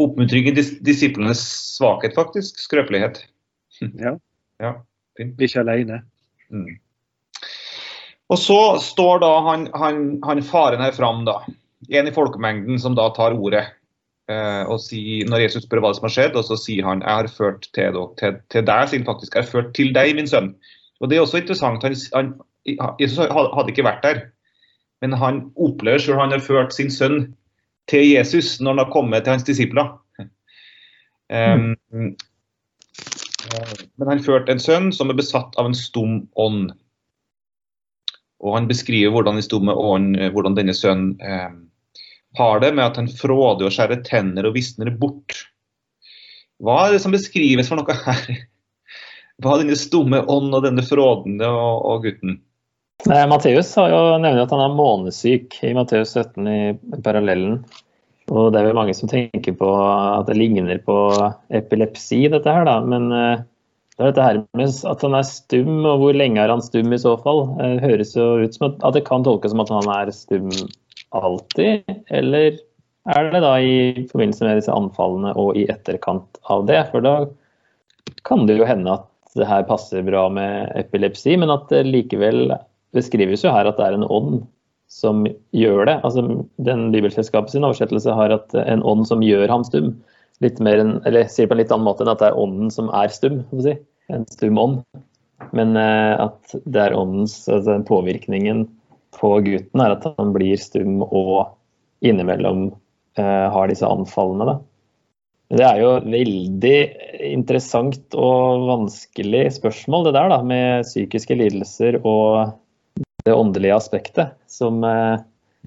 Oppmuntring 0.00 0.50
i 0.50 0.54
dis 0.56 0.74
disiplenes 0.84 1.40
svakhet, 1.76 2.16
faktisk. 2.18 2.60
Skrøpelighet. 2.62 3.24
Ja. 4.00 4.14
ja 4.62 4.70
ikke 5.20 5.60
alene. 5.60 6.02
Mm. 6.52 6.76
Og 8.32 8.38
så 8.40 8.58
står 8.82 9.20
da 9.22 9.32
han, 9.46 9.66
han, 9.78 10.04
han 10.24 10.42
faren 10.42 10.82
her 10.82 10.94
fram, 10.96 11.24
da. 11.28 11.40
En 11.92 12.08
i 12.08 12.14
folkemengden 12.14 12.80
som 12.82 12.96
da 12.98 13.08
tar 13.16 13.36
ordet. 13.36 13.66
Eh, 14.32 14.62
og 14.66 14.80
sier, 14.82 15.28
når 15.30 15.44
Jesus 15.44 15.66
spør 15.68 15.84
hva 15.84 15.92
som 15.94 16.08
har 16.08 16.14
skjedd, 16.16 16.38
og 16.38 16.46
så 16.48 16.58
sier 16.58 16.86
han 16.88 17.04
jeg 17.04 17.20
har 17.20 17.28
ført 17.30 17.68
til, 17.68 17.94
dere, 17.94 18.06
til, 18.18 18.40
til 18.50 18.66
deg, 18.66 18.88
sier 18.90 19.06
faktisk. 19.06 19.36
Jeg 19.36 19.46
har 19.46 19.52
ført 19.52 19.74
til 19.78 19.92
deg, 19.94 20.14
min 20.18 20.30
sønn. 20.30 20.54
Og 21.00 21.10
Det 21.10 21.18
er 21.18 21.22
også 21.22 21.42
interessant. 21.42 21.84
Han, 21.86 21.98
han, 22.16 22.32
Jesus 22.98 23.20
hadde 23.20 23.70
ikke 23.70 23.86
vært 23.86 24.02
der, 24.06 24.22
men 25.04 25.14
han 25.20 25.44
opplever 25.60 26.02
selv 26.02 26.18
han 26.18 26.32
har 26.34 26.42
ført 26.42 26.74
sin 26.74 26.90
sønn 26.90 27.28
til 27.90 28.06
Jesus 28.08 28.56
når 28.60 28.74
han 28.74 28.82
har 28.84 28.92
kommet 28.94 29.24
til 29.24 29.36
hans 29.36 29.46
disipler. 29.46 29.94
Um, 31.26 31.74
men 33.96 34.10
han 34.10 34.22
førte 34.22 34.52
en 34.52 34.62
sønn 34.62 34.90
som 34.94 35.10
er 35.10 35.18
besatt 35.18 35.54
av 35.58 35.68
en 35.68 35.76
stum 35.76 36.20
ånd. 36.38 36.72
Og 38.42 38.54
Han 38.54 38.68
beskriver 38.68 39.14
hvordan, 39.14 39.40
ånd, 39.72 40.18
hvordan 40.34 40.56
denne 40.58 40.74
sønnen 40.76 41.14
eh, 41.24 41.52
har 42.36 42.60
det 42.60 42.74
med 42.76 42.84
at 42.84 42.98
han 43.00 43.08
fråder 43.08 43.68
og 43.68 43.72
skjærer 43.72 44.02
tenner 44.06 44.46
og 44.46 44.56
visner 44.58 44.90
bort. 44.92 45.38
Hva 46.62 46.86
er 46.86 46.96
det 46.96 47.02
som 47.04 47.14
beskrives 47.14 47.70
for 47.70 47.80
noe 47.80 47.96
her? 47.96 48.42
Hva 49.40 49.54
er 49.54 49.64
denne 49.64 49.78
stumme 49.78 50.22
ånd 50.32 50.54
og 50.56 50.62
denne 50.64 50.84
frådende 50.84 51.48
og, 51.48 51.80
og 51.88 52.04
gutten? 52.06 52.38
Matteus 53.04 53.74
har 53.76 53.92
jo 53.92 53.98
nevnt 54.18 54.40
at 54.42 54.52
han 54.54 54.62
er 54.64 54.76
månesyk 54.76 55.58
i 55.66 55.74
Matteus 55.76 56.14
17 56.16 56.48
i 56.48 56.60
parallellen. 57.04 57.60
Og 58.32 58.50
det 58.50 58.58
er 58.58 58.66
vel 58.66 58.78
mange 58.78 58.94
som 58.96 59.10
tenker 59.10 59.54
på 59.54 59.68
at 59.78 60.26
det 60.26 60.38
ligner 60.38 60.80
på 60.82 60.96
epilepsi, 61.54 62.24
dette 62.32 62.50
her, 62.50 62.66
da. 62.66 62.80
Men 62.82 63.06
uh, 63.12 63.44
det 63.94 64.02
er 64.02 64.10
dette 64.10 64.26
her 64.26 64.40
med 64.58 64.78
at 64.90 65.04
han 65.06 65.14
er 65.14 65.28
stum, 65.28 65.74
og 65.86 66.02
hvor 66.02 66.16
lenge 66.16 66.42
er 66.42 66.50
han 66.50 66.64
stum 66.64 66.90
i 66.90 67.00
så 67.00 67.14
fall? 67.22 67.44
Det 67.60 67.70
uh, 67.76 67.84
høres 67.84 68.16
jo 68.18 68.28
ut 68.42 68.56
som 68.58 68.68
at, 68.72 68.82
det 68.96 69.06
kan 69.06 69.26
tolkes 69.26 69.54
som 69.54 69.62
at 69.62 69.70
han 69.70 69.90
er 69.94 70.14
stum 70.16 70.50
alltid, 71.14 71.86
eller 72.10 72.58
er 73.14 73.28
det 73.30 73.40
da 73.44 73.52
i 73.62 74.06
forbindelse 74.10 74.42
med 74.42 74.58
disse 74.58 74.74
anfallene 74.74 75.30
og 75.38 75.54
i 75.54 75.68
etterkant 75.70 76.40
av 76.50 76.66
det? 76.66 76.80
For 76.90 77.04
da 77.06 77.20
kan 78.26 78.48
det 78.50 78.58
jo 78.58 78.66
hende 78.66 78.98
at 78.98 79.06
det 79.38 79.46
her 79.46 79.62
passer 79.68 80.02
bra 80.02 80.26
med 80.32 80.72
epilepsi, 80.80 81.36
men 81.38 81.52
at 81.54 81.70
det 81.70 81.86
likevel 81.86 82.56
beskrives 82.96 83.44
jo 83.44 83.52
her 83.54 83.68
at 83.68 83.78
det 83.78 83.88
er 83.88 83.96
en 83.98 84.06
ånd 84.08 84.44
som 84.92 85.24
gjør 85.56 85.88
det. 85.88 85.96
Altså, 86.06 86.22
den 86.62 86.86
Bibelselskapet 86.94 87.54
sin 87.54 87.66
oversettelse 87.66 88.14
har 88.14 88.34
at 88.34 88.54
en 88.66 88.84
ånd 88.86 89.06
som 89.08 89.24
gjør 89.24 89.50
ham 89.50 89.66
stum. 89.66 89.92
Litt 90.44 90.60
mer 90.62 90.82
en, 90.82 90.96
eller 91.08 91.28
sier 91.32 91.46
det 91.46 91.50
på 91.50 91.56
en 91.56 91.62
litt 91.62 91.74
annen 91.74 91.88
måte 91.88 92.04
enn 92.04 92.12
at 92.12 92.22
det 92.22 92.30
er 92.30 92.40
ånden 92.40 92.72
som 92.72 92.90
er 92.94 93.12
stum. 93.12 93.42
Si. 93.64 93.76
En 94.12 94.26
stum 94.30 94.60
ånd. 94.62 94.80
Men 95.56 95.76
eh, 95.80 96.14
at 96.22 96.56
det 96.64 96.82
er 96.82 96.96
åndens 96.96 97.42
altså 97.48 97.74
den 97.74 97.86
påvirkningen 97.88 98.66
på 99.16 99.32
gutten 99.46 99.82
er 99.82 99.96
at 99.96 100.06
han 100.18 100.32
blir 100.34 100.58
stum 100.60 101.00
og 101.06 101.56
innimellom 102.04 102.68
eh, 103.18 103.46
har 103.52 103.70
disse 103.70 103.88
anfallene. 103.88 104.48
Da. 104.48 104.56
Det 105.56 105.64
er 105.66 105.80
jo 105.80 105.90
veldig 106.02 106.78
interessant 107.30 108.16
og 108.18 108.66
vanskelig 108.68 109.44
spørsmål 109.56 110.08
det 110.08 110.16
der 110.18 110.32
da, 110.32 110.40
med 110.42 110.86
psykiske 110.88 111.36
lidelser 111.38 112.00
og 112.02 112.56
det 113.26 113.34
åndelige 113.34 113.76
aspektet, 113.76 114.36
som 114.50 114.84
eh, 114.86 115.18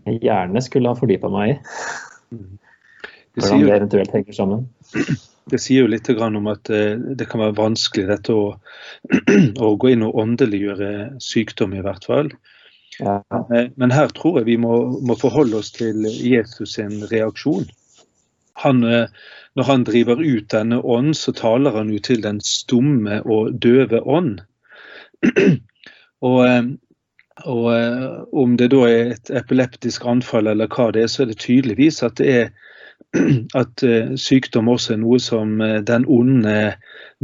jeg 0.05 0.21
gjerne 0.23 0.61
skulle 0.63 0.91
ha 0.91 0.97
fordypa 0.97 1.31
meg 1.33 1.51
i. 1.51 1.57
Hvordan 3.39 3.65
det 3.65 3.75
eventuelt 3.75 4.15
henger 4.15 4.37
sammen. 4.37 4.69
Det 5.49 5.57
sier 5.57 5.81
jo 5.81 5.89
litt 5.89 6.05
om 6.13 6.45
at 6.51 6.69
eh, 6.69 6.91
det 7.17 7.25
kan 7.25 7.41
være 7.41 7.55
vanskelig 7.57 8.03
dette 8.05 8.33
å, 8.37 8.51
å 9.65 9.69
gå 9.81 9.89
inn 9.89 10.03
og 10.05 10.19
åndeliggjøre 10.21 10.89
sykdom, 11.25 11.73
i 11.73 11.81
hvert 11.81 12.05
fall. 12.05 12.29
Ja. 12.99 13.15
Eh, 13.49 13.71
men 13.73 13.89
her 13.89 14.13
tror 14.13 14.37
jeg 14.37 14.45
vi 14.51 14.59
må, 14.61 14.75
må, 15.01 15.15
forholde 15.17 15.57
oss 15.57 15.71
til 15.73 16.05
Jesus 16.05 16.75
sin 16.77 16.99
reaksjon. 17.09 17.65
Han, 18.61 18.85
når 19.57 19.69
han 19.71 19.87
driver 19.87 20.21
ut 20.21 20.51
denne 20.53 20.83
ånd, 20.85 21.17
så 21.17 21.33
taler 21.33 21.79
han 21.79 21.89
jo 21.95 21.97
til 22.05 22.21
den 22.21 22.43
stumme 22.45 23.23
og 23.25 23.57
døve 23.57 24.03
ånd. 24.05 24.43
Og 26.29 26.43
og 27.45 27.69
eh, 27.73 28.23
Om 28.33 28.57
det 28.57 28.71
da 28.73 28.81
er 28.87 29.13
et 29.13 29.31
epileptisk 29.35 30.05
anfall 30.05 30.49
eller 30.51 30.69
hva 30.71 30.89
det 30.95 31.05
er, 31.05 31.11
så 31.11 31.23
er 31.23 31.31
det 31.31 31.39
tydeligvis 31.43 32.01
at 32.03 32.17
det 32.19 32.33
er 32.33 32.49
at 33.61 33.83
eh, 33.83 34.11
sykdom 34.19 34.69
også 34.69 34.95
er 34.95 35.01
noe 35.03 35.19
som 35.23 35.61
eh, 35.61 35.79
den 35.85 36.05
onde 36.07 36.75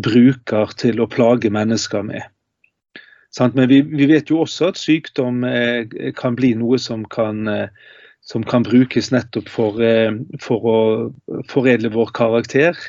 bruker 0.02 0.74
til 0.80 1.02
å 1.02 1.10
plage 1.12 1.52
mennesker 1.52 2.06
med. 2.08 2.24
Men 3.36 3.68
vi, 3.68 3.82
vi, 3.84 4.08
vet 4.08 4.30
jo 4.32 4.46
også 4.46 4.70
at 4.72 4.80
sykdom 4.80 5.44
kan 6.16 6.36
bli 6.40 6.54
noe 6.56 6.78
som 6.80 7.02
kan, 7.12 7.50
som 8.24 8.46
kan 8.48 8.64
brukes 8.64 9.10
nettopp 9.12 9.50
for, 9.52 9.82
for, 10.40 10.68
å 10.72 11.42
foredle 11.52 11.92
vår 11.92 12.14
karakter. 12.16 12.80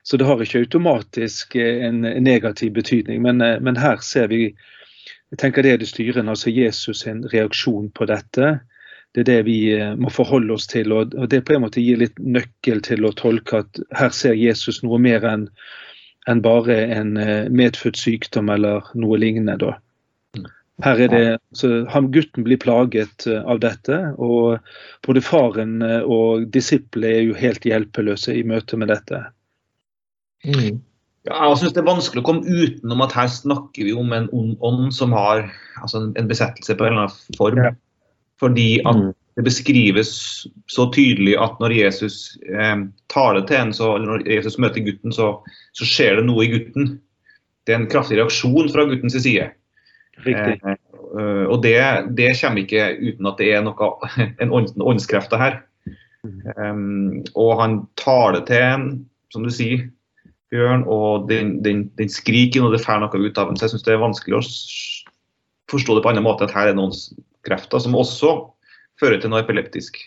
Så 0.00 0.16
det 0.16 0.24
har 0.24 0.40
ikke 0.40 0.62
automatisk 0.64 1.58
en 1.60 2.00
negativ 2.24 2.72
betydning. 2.78 3.20
Men, 3.28 3.44
men 3.60 3.76
her 3.76 4.00
ser 4.00 4.32
vi 4.32 4.54
jeg 5.30 5.38
tenker 5.38 5.62
Det 5.62 5.72
er 5.72 5.78
det 5.78 5.88
styrende, 5.88 6.32
altså 6.32 6.50
Jesus' 6.50 7.04
sin 7.04 7.22
reaksjon 7.30 7.90
på 7.94 8.06
dette. 8.10 8.58
Det 9.14 9.22
er 9.22 9.28
det 9.28 9.38
vi 9.46 9.58
eh, 9.74 9.94
må 9.98 10.10
forholde 10.10 10.54
oss 10.54 10.66
til. 10.70 10.92
og 10.92 11.14
Det 11.30 11.44
på 11.46 11.54
en 11.54 11.64
måte 11.66 11.82
gir 11.82 12.00
litt 12.02 12.18
nøkkel 12.18 12.82
til 12.86 13.06
å 13.06 13.14
tolke 13.14 13.62
at 13.64 13.80
her 13.98 14.10
ser 14.14 14.38
Jesus 14.38 14.82
noe 14.82 14.98
mer 15.02 15.26
enn 15.26 15.48
en 16.28 16.42
bare 16.42 16.76
en 16.94 17.16
eh, 17.16 17.46
medfødt 17.50 17.98
sykdom 17.98 18.50
eller 18.50 18.90
noe 18.94 19.18
lignende. 19.18 19.56
da. 19.58 19.76
Her 20.80 21.00
er 21.04 21.10
det, 21.12 21.24
så 21.54 21.84
han, 21.92 22.10
Gutten 22.14 22.46
blir 22.46 22.58
plaget 22.58 23.26
eh, 23.30 23.42
av 23.42 23.62
dette, 23.62 23.98
og 24.18 24.58
både 25.06 25.22
faren 25.22 25.78
og 26.02 26.46
disiplene 26.50 27.16
er 27.20 27.26
jo 27.28 27.38
helt 27.38 27.66
hjelpeløse 27.66 28.34
i 28.34 28.46
møte 28.46 28.78
med 28.80 28.90
dette. 28.90 29.24
Mm. 30.46 30.80
Ja, 31.30 31.46
jeg 31.46 31.60
synes 31.60 31.74
Det 31.76 31.82
er 31.82 31.86
vanskelig 31.86 32.22
å 32.24 32.26
komme 32.26 32.42
utenom 32.42 33.04
at 33.04 33.14
her 33.14 33.28
snakker 33.30 33.86
vi 33.86 33.94
om 33.94 34.10
en 34.16 34.26
ond 34.34 34.56
ånd 34.66 34.90
som 34.94 35.14
har 35.14 35.44
altså 35.80 36.08
en 36.18 36.30
besettelse 36.30 36.74
på 36.74 36.86
en 36.86 36.96
eller 36.96 37.06
annen 37.06 37.38
form. 37.38 37.60
Ja. 37.62 37.72
Fordi 38.40 38.80
at 38.82 38.98
mm. 38.98 39.12
det 39.38 39.44
beskrives 39.46 40.10
så 40.72 40.88
tydelig 40.94 41.36
at 41.38 41.60
når 41.62 41.76
Jesus 41.76 42.18
eh, 42.48 42.82
taler 43.12 43.46
til 43.46 43.60
en, 43.60 43.72
så, 43.76 43.92
eller 43.94 44.16
når 44.16 44.26
Jesus 44.26 44.58
møter 44.58 44.82
gutten, 44.86 45.14
så, 45.14 45.32
så, 45.76 45.86
skjer 45.86 46.18
det 46.18 46.26
noe 46.26 46.46
i 46.46 46.50
gutten. 46.56 46.96
Det 47.68 47.76
er 47.76 47.82
en 47.82 47.90
kraftig 47.92 48.18
reaksjon 48.18 48.72
fra 48.72 48.88
guttens 48.90 49.18
side. 49.20 49.52
Eh, 50.26 51.44
og 51.46 51.60
det, 51.62 51.78
det, 52.16 52.32
kommer 52.40 52.64
ikke 52.64 52.90
uten 52.98 53.30
at 53.30 53.38
det 53.38 53.52
er 53.54 53.64
noe, 53.66 53.92
en 54.42 54.56
åndskrefter 54.56 55.40
her. 55.40 55.60
Um, 56.20 57.22
og 57.32 57.54
han 57.62 57.78
taler 57.96 58.42
til 58.48 58.60
en, 58.60 58.90
som 59.32 59.46
du 59.46 59.52
sier, 59.54 59.86
bjørn, 60.50 60.84
og 60.90 61.28
den, 61.30 61.58
den, 61.64 61.84
den 61.98 62.10
skriker 62.12 62.66
og 62.66 62.74
det 62.74 62.82
får 62.84 63.02
noe 63.02 63.22
ut 63.22 63.38
av 63.38 63.50
den. 63.50 63.58
Så 63.58 63.66
jeg 63.66 63.74
syns 63.74 63.86
det 63.86 63.94
er 63.94 64.02
vanskelig 64.02 64.38
å 64.40 64.44
forstå 65.70 65.96
det 65.96 66.04
på 66.04 66.10
en 66.10 66.18
annen 66.18 66.26
måte 66.26 66.46
at 66.48 66.54
her 66.54 66.72
er 66.72 66.78
noen 66.78 66.94
krefter 67.46 67.82
som 67.82 67.96
også 67.98 68.34
fører 69.00 69.20
til 69.22 69.32
noe 69.32 69.42
epileptisk. 69.44 70.00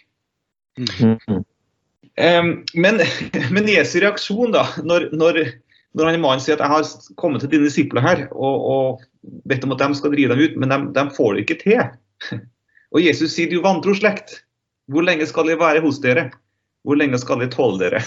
Mm. 0.77 1.43
Um, 2.19 2.49
men, 2.73 3.01
men 3.55 3.69
Jesu 3.71 3.97
reaksjon, 4.03 4.53
da, 4.53 4.67
når, 4.85 5.09
når, 5.15 5.39
når 5.97 6.11
han 6.11 6.21
mannen 6.21 6.43
sier 6.43 6.59
at 6.59 6.65
jeg 6.65 6.73
har 6.75 7.17
kommet 7.21 7.41
til 7.41 7.53
dine 7.55 7.69
disipler 7.69 8.05
her 8.05 8.25
og, 8.31 8.67
og 8.75 9.41
bedt 9.49 9.65
om 9.65 9.73
at 9.73 9.81
de 9.81 9.97
skal 9.97 10.13
drive 10.13 10.35
dem 10.35 10.43
ut, 10.43 10.57
men 10.61 10.73
de, 10.73 10.79
de 10.93 11.05
får 11.15 11.33
det 11.33 11.45
ikke 11.45 11.61
til. 11.63 12.41
Og 12.93 13.01
Jesus 13.01 13.33
sier 13.33 13.49
du 13.49 13.63
vantro 13.63 13.95
slekt, 13.97 14.43
hvor 14.91 15.05
lenge 15.05 15.25
skal 15.29 15.47
jeg 15.49 15.61
være 15.61 15.81
hos 15.81 16.01
dere? 16.03 16.27
Hvor 16.83 16.99
lenge 16.99 17.17
skal 17.21 17.41
jeg 17.41 17.53
tåle 17.55 17.79
dere? 17.79 18.03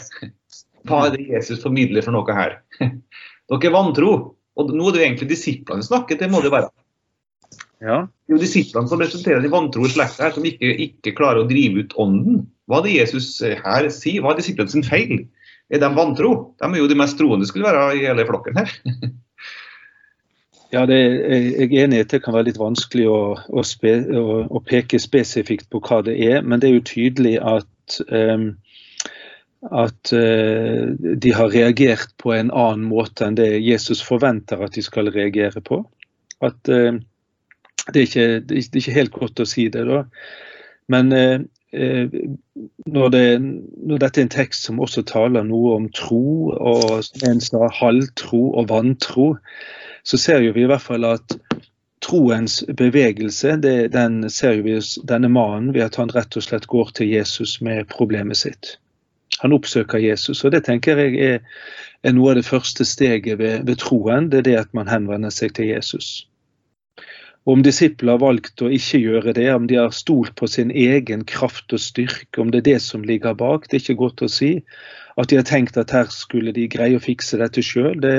Hva 0.86 1.06
er 1.06 1.16
det 1.16 1.28
Jesus 1.28 1.62
formidler 1.62 2.04
for 2.06 2.16
noe 2.16 2.36
her? 2.36 2.58
Dere 3.50 3.70
er 3.70 3.74
vantro. 3.74 4.16
Og 4.56 4.72
nå 4.72 4.88
er 4.88 4.94
det 4.94 5.00
jo 5.00 5.06
egentlig 5.06 5.30
disiplene 5.34 5.84
som 5.84 5.92
snakker, 5.96 6.18
det 6.20 6.30
må 6.32 6.40
det 6.44 6.52
være. 6.54 6.70
Ja. 7.84 8.06
Det 8.08 8.32
er 8.32 8.38
jo 8.38 8.40
disiplene 8.40 8.88
som 8.88 9.00
representerer 9.02 9.42
de 9.44 9.52
vantro 9.52 9.84
i 9.84 9.90
slekta 9.92 10.26
her, 10.26 10.32
som 10.32 10.46
ikke, 10.48 10.70
ikke, 10.86 11.12
klarer 11.18 11.42
å 11.42 11.48
drive 11.48 11.84
ut 11.84 11.96
ånden. 12.00 12.46
Hva 12.66 12.80
er 12.80 12.86
det 12.86 12.94
Jesus 12.96 13.28
her 13.44 13.88
sier? 13.92 14.22
Hva 14.24 14.32
er 14.32 14.40
disiplene 14.40 14.72
sin 14.72 14.86
feil? 14.86 15.26
Er 15.68 15.82
de 15.82 15.90
vantro? 15.92 16.32
De 16.56 16.70
er 16.70 16.80
jo 16.80 16.88
de 16.88 16.98
mest 16.98 17.18
troende 17.20 17.48
skulle 17.48 17.68
være 17.68 17.98
i 17.98 18.06
hele 18.06 18.24
flokken 18.26 18.56
her. 18.62 18.72
ja, 20.74 20.86
det, 20.88 20.98
Jeg 20.98 21.68
er 21.68 21.84
enig 21.84 22.00
i 22.00 22.06
at 22.06 22.14
det 22.14 22.22
kan 22.24 22.36
være 22.36 22.48
litt 22.48 22.60
vanskelig 22.62 23.08
å, 23.12 23.20
å, 23.36 23.66
spe, 23.66 23.98
å, 24.08 24.42
å, 24.48 24.62
peke 24.64 25.00
spesifikt 25.02 25.68
på 25.70 25.82
hva 25.84 26.00
det 26.06 26.16
er, 26.16 26.40
men 26.42 26.62
det 26.62 26.70
er 26.70 26.78
jo 26.78 26.86
tydelig 26.88 27.36
at 27.44 28.00
um, 28.08 28.54
at 29.64 30.12
uh, 30.12 30.94
de 30.96 31.32
har 31.34 31.52
reagert 31.52 32.12
på 32.22 32.32
en 32.36 32.50
annen 32.50 32.86
måte 32.90 33.26
enn 33.26 33.38
det 33.38 33.48
Jesus 33.64 34.02
forventer 34.04 34.62
at 34.62 34.76
de 34.76 34.84
skal 34.84 35.10
reagere 35.14 35.62
på. 35.64 35.80
At 36.44 36.58
uh, 36.70 36.98
det, 37.92 37.96
er 37.96 38.04
ikke, 38.04 38.26
det, 38.40 38.58
er 38.58 38.80
ikke, 38.82 38.98
helt 38.98 39.14
godt 39.16 39.42
å 39.42 39.48
si 39.48 39.68
det, 39.72 39.86
da. 39.88 40.04
Men 40.92 41.10
uh, 41.12 41.40
når, 42.86 43.08
det, 43.12 43.24
når, 43.42 43.98
dette 44.00 44.22
er 44.22 44.26
en 44.28 44.36
tekst 44.36 44.68
som 44.68 44.80
også 44.80 45.02
taler 45.08 45.44
noe 45.44 45.74
om 45.80 45.88
tro, 45.92 46.52
og 46.54 47.26
en 47.26 47.42
sa 47.42 47.68
halvtro 47.80 48.42
og 48.54 48.70
vantro, 48.70 49.32
så 50.06 50.20
ser 50.20 50.44
vi 50.44 50.62
i 50.62 50.68
hvert 50.70 50.84
fall 50.84 51.04
at 51.08 51.36
troens 52.06 52.60
bevegelse, 52.78 53.56
det, 53.62 53.92
den 53.92 54.30
ser 54.30 54.62
vi 54.62 54.76
hos 54.76 54.94
denne 55.08 55.28
mannen 55.32 55.72
ved 55.74 55.88
at 55.88 55.98
han 55.98 56.12
rett 56.14 56.36
og 56.38 56.44
slett 56.44 56.68
går 56.70 56.92
til 56.94 57.10
Jesus 57.10 57.58
med 57.64 57.88
problemet 57.90 58.38
sitt. 58.38 58.76
Han 59.42 59.52
oppsøker 59.52 60.00
Jesus. 60.00 60.44
og 60.44 60.52
Det 60.52 60.64
tenker 60.64 60.98
jeg 61.02 61.18
er, 61.20 61.42
er 62.02 62.14
noe 62.16 62.32
av 62.32 62.40
det 62.40 62.46
første 62.46 62.86
steget 62.88 63.38
ved, 63.38 63.66
ved, 63.68 63.76
troen. 63.82 64.30
Det 64.32 64.40
er 64.40 64.48
det 64.48 64.56
at 64.62 64.72
man 64.76 64.88
henvender 64.88 65.34
seg 65.34 65.54
til 65.56 65.68
Jesus. 65.74 66.26
Om 67.46 67.62
disipler 67.62 68.16
har 68.16 68.22
valgt 68.24 68.62
å 68.64 68.72
ikke 68.74 68.98
gjøre 68.98 69.36
det, 69.36 69.46
om 69.54 69.68
de 69.70 69.76
har 69.78 69.92
stolt 69.94 70.34
på 70.38 70.48
sin 70.50 70.72
egen 70.74 71.22
kraft 71.28 71.70
og 71.76 71.82
styrke, 71.82 72.40
om 72.42 72.50
det 72.50 72.64
er 72.64 72.70
det 72.72 72.80
som 72.82 73.04
ligger 73.06 73.36
bak, 73.38 73.68
det 73.68 73.78
er 73.78 73.84
ikke 73.84 74.00
godt 74.00 74.24
å 74.26 74.30
si. 74.32 74.50
At 75.16 75.30
de 75.30 75.38
har 75.38 75.46
tenkt 75.46 75.78
at 75.78 75.94
her 75.94 76.10
skulle 76.10 76.54
de 76.56 76.66
greie 76.72 76.98
å 76.98 77.04
fikse 77.04 77.38
dette 77.38 77.62
sjøl, 77.62 78.00
det, 78.02 78.16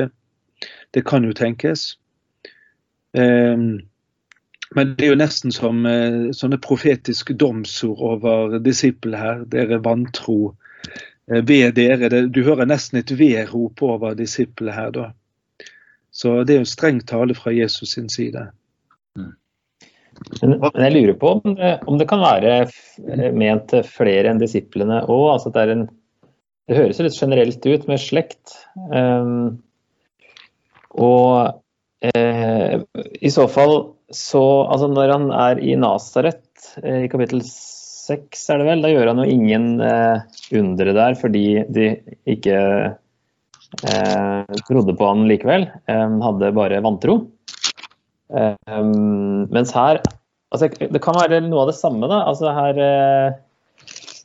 det, 0.95 1.03
kan 1.03 1.27
jo 1.27 1.35
tenkes. 1.35 1.97
Um, 3.11 3.83
men 4.75 4.95
det 4.95 5.09
er 5.09 5.11
jo 5.11 5.19
nesten 5.19 5.51
som 5.55 5.83
uh, 5.83 6.31
sånne 6.35 6.61
profetiske 6.63 7.35
domsord 7.35 7.99
over 7.99 8.57
disiplene 8.63 9.19
her. 9.19 9.43
Dere 9.51 9.81
vantro 9.83 10.55
ved 11.27 11.75
dere. 11.75 12.25
Du 12.31 12.41
hører 12.43 12.69
nesten 12.69 13.01
et 13.01 13.11
vedrop 13.19 13.83
over 13.83 14.15
disiplene 14.17 14.75
her 14.75 14.93
da. 14.95 15.09
Så 16.11 16.41
det 16.47 16.55
er 16.55 16.63
jo 16.63 16.69
streng 16.69 17.01
tale 17.05 17.35
fra 17.37 17.53
Jesus 17.53 17.93
sin 17.93 18.07
side. 18.09 18.47
Men, 20.41 20.55
men, 20.57 20.81
jeg 20.81 20.93
lurer 20.95 21.17
på 21.19 21.33
om 21.35 21.55
det, 21.59 21.75
om 21.85 21.99
det 21.99 22.07
kan 22.09 22.23
være 22.23 23.31
ment 23.37 23.75
flere 23.85 24.31
enn 24.31 24.41
disiplene 24.41 25.03
òg. 25.05 25.27
Altså 25.35 25.53
det, 25.53 25.77
det 26.67 26.79
høres 26.79 27.01
litt 27.03 27.19
generelt 27.19 27.67
ut 27.69 27.85
med 27.91 28.01
slekt. 28.01 28.55
Um, 28.89 29.59
og 30.97 31.61
eh, 32.15 32.79
i 33.21 33.31
så 33.33 33.45
fall 33.51 33.75
så 34.07 34.41
Altså 34.71 34.87
når 34.87 35.11
han 35.11 35.25
er 35.35 35.59
i 35.59 35.73
Nasaret, 35.75 36.45
eh, 36.79 37.03
i 37.05 37.09
kapittel 37.11 37.41
seks 38.07 38.45
er 38.53 38.61
det 38.61 38.69
vel, 38.69 38.83
da 38.85 38.91
gjør 38.91 39.11
han 39.11 39.23
jo 39.23 39.31
ingen 39.31 39.67
eh, 39.83 40.23
undre 40.57 40.95
der 40.95 41.17
fordi 41.19 41.45
de 41.73 41.89
ikke 42.29 42.59
eh, 43.83 44.61
trodde 44.69 44.95
på 44.97 45.09
han 45.09 45.27
likevel. 45.29 45.67
Han 45.91 46.21
hadde 46.23 46.55
bare 46.55 46.83
vantro. 46.85 47.21
Um, 48.27 49.47
mens 49.55 49.71
her 49.71 50.01
altså, 50.51 50.67
Det 50.67 50.99
kan 50.99 51.15
være 51.15 51.39
noe 51.45 51.63
av 51.63 51.69
det 51.71 51.77
samme. 51.79 52.09
da, 52.11 52.25
altså 52.27 52.51
her 52.51 52.79
uh, 52.81 53.37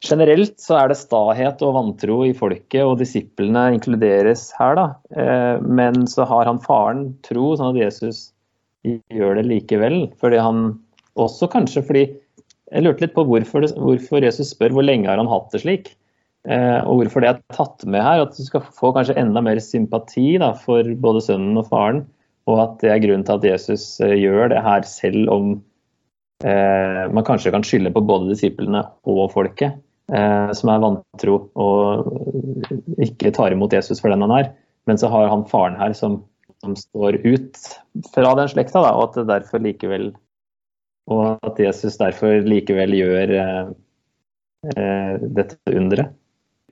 Generelt 0.02 0.56
så 0.58 0.80
er 0.80 0.90
det 0.90 0.98
stahet 0.98 1.60
og 1.62 1.76
vantro 1.76 2.16
i 2.26 2.32
folket, 2.34 2.82
og 2.82 2.96
disiplene 2.98 3.68
inkluderes 3.76 4.48
her. 4.58 4.74
da, 4.78 4.86
uh, 5.14 5.62
Men 5.62 6.06
så 6.10 6.26
har 6.26 6.50
han 6.50 6.62
faren 6.62 7.12
tro, 7.22 7.52
sånn 7.54 7.70
at 7.70 7.82
Jesus 7.84 8.32
gjør 8.82 9.38
det 9.38 9.46
likevel. 9.46 10.00
fordi 10.18 10.42
han 10.42 10.80
Også 11.14 11.46
kanskje 11.52 11.84
fordi 11.86 12.04
Jeg 12.72 12.86
lurte 12.86 13.04
litt 13.04 13.16
på 13.16 13.26
hvorfor, 13.28 13.66
hvorfor 13.76 14.24
Jesus 14.24 14.54
spør 14.54 14.72
hvor 14.76 14.86
lenge 14.86 15.10
har 15.10 15.20
han 15.20 15.30
hatt 15.30 15.52
det 15.52 15.62
slik. 15.64 15.92
Uh, 16.48 16.80
og 16.88 17.02
hvorfor 17.02 17.22
det 17.22 17.28
er 17.30 17.42
tatt 17.54 17.84
med 17.86 18.02
her. 18.02 18.24
At 18.24 18.34
du 18.34 18.42
skal 18.42 18.64
få 18.74 18.90
kanskje 18.96 19.18
enda 19.20 19.44
mer 19.44 19.60
sympati 19.62 20.32
da, 20.42 20.54
for 20.58 20.88
både 21.04 21.22
sønnen 21.28 21.60
og 21.60 21.68
faren 21.68 22.02
og 22.50 22.58
at 22.58 22.80
det 22.82 22.90
er 22.90 23.02
grunnen 23.04 23.24
til 23.26 23.38
at 23.38 23.46
Jesus 23.46 23.84
eh, 24.02 24.16
gjør 24.18 24.50
det 24.52 24.62
her, 24.64 24.82
selv 24.88 25.30
om 25.30 25.52
eh, 26.44 27.04
man 27.14 27.26
kanskje 27.26 27.52
kan 27.54 27.64
skylde 27.66 27.92
på 27.94 28.02
både 28.06 28.32
disiplene 28.32 28.82
og 29.08 29.22
folket, 29.34 29.78
eh, 30.10 30.50
som 30.58 30.72
er 30.72 30.82
vantro 30.82 31.38
og 31.54 32.98
ikke 33.02 33.34
tar 33.36 33.54
imot 33.54 33.74
Jesus 33.76 34.02
for 34.02 34.12
den 34.12 34.24
han 34.26 34.34
er. 34.40 34.50
Men 34.90 34.98
så 34.98 35.10
har 35.12 35.30
han 35.30 35.46
faren 35.50 35.78
her 35.78 35.94
som, 35.94 36.18
som 36.64 36.74
står 36.78 37.20
ut 37.22 37.62
fra 38.10 38.34
den 38.38 38.50
slekta, 38.50 38.82
da, 38.82 38.96
og 38.96 39.10
at 39.10 39.20
det 39.20 39.28
derfor 39.30 39.62
likevel 39.62 40.10
at 41.46 41.60
Jesus 41.60 41.98
derfor 42.00 42.42
likevel 42.46 42.94
gjør 42.96 43.36
eh, 43.42 43.70
eh 44.76 45.14
dette 45.38 45.58
underet. 45.72 46.14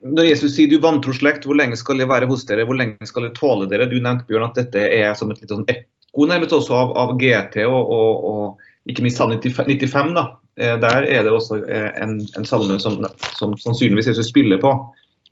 Når 0.01 0.31
Jesus 0.31 0.55
sier 0.55 0.69
du 0.71 0.79
vantro 0.81 1.13
slekt, 1.13 1.45
hvor 1.45 1.57
lenge 1.59 1.77
skal 1.77 1.99
jeg 2.01 2.09
være 2.09 2.25
hos 2.29 2.47
dere, 2.49 2.65
hvor 2.65 2.77
lenge 2.77 3.05
skal 3.05 3.27
jeg 3.27 3.35
tåle 3.37 3.67
dere? 3.69 3.85
Du 3.85 3.99
nevnte 3.99 4.25
Bjørn, 4.29 4.47
at 4.47 4.57
dette 4.57 4.81
er 4.81 5.13
som 5.17 5.29
et 5.29 5.43
litt 5.43 5.53
sånn 5.53 5.67
ekko 5.69 6.25
nærmest 6.25 6.55
også 6.57 6.73
av, 6.73 6.93
av 6.97 7.13
GT 7.21 7.61
og, 7.67 7.91
og, 7.93 8.25
og 8.31 8.89
ikke 8.89 9.05
minst 9.05 9.21
Salme 9.21 9.37
95. 9.37 10.15
da. 10.17 10.25
Eh, 10.57 10.73
der 10.81 11.05
er 11.05 11.23
det 11.23 11.31
også 11.31 11.61
eh, 11.63 11.91
en, 12.01 12.17
en 12.37 12.47
salme 12.47 12.79
som, 12.81 12.97
som, 13.37 13.53
sannsynligvis 13.61 14.09
Jesus 14.11 14.31
spiller 14.33 14.59
på, 14.61 14.73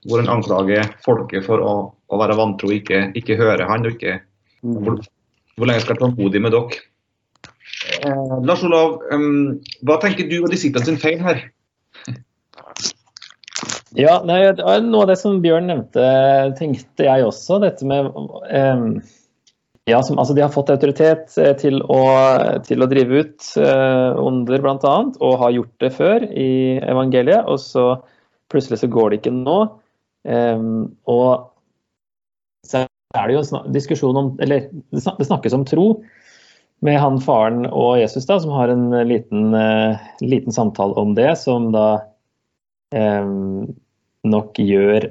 hvor 0.07 0.21
han 0.21 0.31
anklager 0.31 0.93
folket 1.03 1.47
for 1.47 1.63
å, 1.65 1.73
å 1.91 2.21
være 2.21 2.37
vantro 2.39 2.71
ikke, 2.71 3.09
ikke 3.19 3.39
høre 3.41 3.67
han, 3.67 3.87
og 3.89 3.97
ikke 3.97 4.19
hvor, 4.61 5.01
hvor 5.57 5.69
lenge 5.69 5.83
skal 5.83 5.97
jeg 5.97 6.03
tålmodig 6.05 6.43
med 6.45 6.55
dere? 6.55 6.85
Eh, 7.99 8.35
Lars 8.45 8.63
Olav, 8.67 8.99
um, 9.13 9.59
hva 9.87 9.99
tenker 10.03 10.27
du 10.29 10.39
og 10.41 10.51
disiplene 10.53 10.87
sin 10.87 10.99
feil 11.01 11.21
her? 11.23 11.45
Ja, 13.97 14.19
nei, 14.21 14.41
Noe 14.85 15.01
av 15.03 15.09
det 15.09 15.17
som 15.17 15.39
Bjørn 15.41 15.69
nevnte, 15.71 16.03
tenkte 16.59 17.07
jeg 17.07 17.25
også. 17.25 17.57
Dette 17.63 17.87
med 17.89 18.11
eh, 18.53 18.83
ja, 19.89 20.03
som, 20.03 20.19
altså 20.21 20.35
De 20.37 20.43
har 20.43 20.53
fått 20.53 20.69
autoritet 20.73 21.33
eh, 21.41 21.55
til 21.57 21.81
å, 21.81 22.01
til 22.65 22.83
å 22.83 22.89
drive 22.91 23.23
ut 23.23 23.49
eh, 23.57 24.19
onder, 24.21 24.61
bl.a., 24.61 24.95
og 25.17 25.39
har 25.43 25.55
gjort 25.55 25.75
det 25.81 25.91
før 25.95 26.25
i 26.29 26.51
evangeliet. 26.83 27.47
Og 27.49 27.57
så 27.63 27.87
plutselig 28.51 28.83
så 28.83 28.91
går 28.91 29.09
det 29.09 29.21
ikke 29.21 29.35
nå. 29.35 29.59
Eh, 30.29 30.65
og 31.09 31.31
så 32.67 32.85
er 32.85 33.25
det 33.25 33.37
jo 33.37 33.41
en 33.41 33.73
diskusjon 33.73 34.17
om 34.19 34.33
Eller 34.43 34.67
det 34.91 35.25
snakkes 35.25 35.55
om 35.55 35.63
tro 35.65 35.85
med 36.85 36.99
han 37.01 37.19
faren 37.23 37.65
og 37.67 37.99
Jesus, 37.99 38.27
da, 38.29 38.37
som 38.39 38.53
har 38.55 38.71
en 38.71 38.87
liten, 39.07 39.53
eh, 39.55 39.99
liten 40.23 40.55
samtale 40.55 40.95
om 40.99 41.15
det, 41.17 41.31
som 41.41 41.71
da 41.75 41.89
nok 44.25 44.57
gjør 44.57 45.03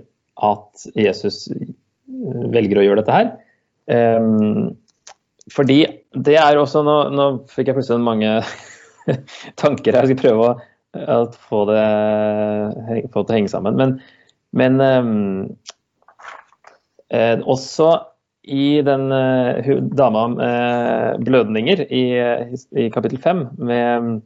at 0.43 0.87
Jesus 0.99 1.45
velger 2.51 2.81
å 2.81 2.83
gjøre 2.83 3.05
dette 3.05 3.15
her. 3.15 3.29
fordi 5.55 5.77
det 6.17 6.37
er 6.41 6.59
også 6.59 6.83
Nå, 6.83 6.97
nå 7.15 7.29
fikk 7.53 7.71
jeg 7.71 7.79
plutselig 7.79 8.05
mange 8.05 8.33
tanker 9.63 9.95
her. 9.95 10.07
Jeg 10.07 10.17
skal 10.17 10.23
prøve 10.25 10.49
å, 10.49 10.53
å 10.99 11.19
få, 11.49 11.65
det, 11.71 11.83
få, 12.89 12.97
det, 12.97 13.09
til 13.13 13.23
å 13.23 13.37
henge 13.37 13.53
sammen. 13.53 13.79
Men, 13.79 13.97
men 14.59 14.81
um, 14.81 15.43
eh, 17.15 17.39
også 17.45 17.93
i 18.49 18.81
den 18.85 19.13
uh, 19.13 19.69
dama 19.99 20.25
med 20.33 21.25
blødninger 21.29 21.85
i, 21.89 22.05
i 22.81 22.89
kapittel 22.95 23.21
fem, 23.23 23.47
med 23.61 24.19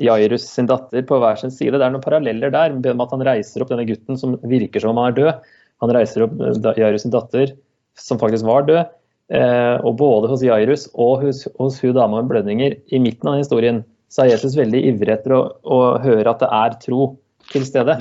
Jairus 0.00 0.46
sin 0.48 0.68
datter 0.68 1.04
på 1.06 1.18
hver 1.20 1.38
sin 1.40 1.52
side. 1.52 1.76
Det 1.76 1.84
er 1.84 1.92
noen 1.92 2.04
paralleller 2.04 2.52
der 2.52 2.76
med 2.78 3.04
at 3.04 3.12
han 3.14 3.24
reiser 3.26 3.62
opp 3.62 3.72
denne 3.72 3.86
gutten 3.88 4.18
som 4.20 4.38
virker 4.48 4.82
som 4.82 4.94
om 4.94 5.02
han 5.02 5.12
er 5.12 5.18
død. 5.18 5.50
Han 5.84 5.92
reiser 5.96 6.24
opp 6.26 6.40
eh, 6.40 6.70
Jairus 6.80 7.04
sin 7.04 7.14
datter, 7.14 7.52
som 8.00 8.20
faktisk 8.20 8.48
var 8.48 8.66
død. 8.68 8.96
Uh, 9.30 9.76
og 9.86 9.94
både 10.00 10.26
hos 10.32 10.42
Jairus 10.42 10.88
og 10.98 11.20
hos, 11.22 11.44
hos 11.60 11.76
hun 11.84 11.94
dama 11.94 12.18
med 12.18 12.32
blødninger, 12.32 12.74
i 12.90 12.98
midten 12.98 13.30
av 13.30 13.38
historien, 13.38 13.84
så 14.10 14.24
er 14.24 14.32
Jesus 14.32 14.56
veldig 14.58 14.80
ivrig 14.88 15.12
etter 15.14 15.36
å, 15.36 15.42
å, 15.62 15.76
høre 16.02 16.32
at 16.32 16.40
det 16.42 16.48
er 16.56 16.74
tro 16.82 17.12
til 17.52 17.66
stede. 17.68 17.94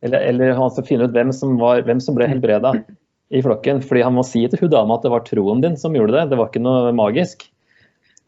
Eller, 0.00 0.24
eller 0.30 0.54
han 0.56 0.72
skal 0.72 0.86
finne 0.88 1.04
ut 1.04 1.12
hvem 1.12 1.34
som, 1.36 1.58
var, 1.60 1.82
hvem 1.84 2.00
som 2.00 2.16
ble 2.16 2.30
helbreda 2.30 2.72
i 3.30 3.42
flokken. 3.44 3.82
Fordi 3.86 4.04
han 4.06 4.16
må 4.16 4.24
si 4.26 4.44
til 4.48 4.64
hun 4.64 4.72
dama 4.72 4.98
at 4.98 5.06
det 5.06 5.14
var 5.14 5.24
troen 5.26 5.62
din 5.64 5.78
som 5.80 5.96
gjorde 5.96 6.16
det, 6.16 6.28
det 6.32 6.40
var 6.40 6.50
ikke 6.50 6.64
noe 6.64 6.92
magisk. 6.96 7.46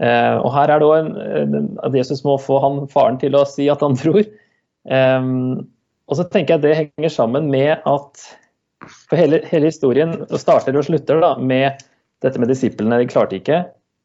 Eh, 0.03 0.37
og 0.39 0.51
her 0.55 0.73
er 0.73 0.83
det 0.83 0.89
òg 0.89 1.11
at 1.87 1.99
Jesus 1.99 2.25
må 2.27 2.39
få 2.43 2.59
han, 2.63 2.85
faren 2.91 3.21
til 3.23 3.37
å 3.39 3.47
si 3.49 3.69
at 3.73 3.83
han 3.85 3.99
tror. 3.99 4.23
Eh, 4.23 5.29
og 6.11 6.19
så 6.19 6.27
tenker 6.29 6.55
jeg 6.55 6.61
at 6.61 6.67
det 6.67 6.79
henger 6.81 7.15
sammen 7.15 7.51
med 7.53 7.85
at 7.89 8.25
for 8.91 9.19
hele, 9.19 9.43
hele 9.47 9.71
historien 9.71 10.17
starter 10.35 10.77
og 10.77 10.87
slutter 10.89 11.23
da, 11.23 11.37
med 11.39 11.83
dette 12.25 12.41
med 12.43 12.51
disiplene. 12.51 12.99
De 13.01 13.11
klarte 13.11 13.39
ikke, 13.39 13.63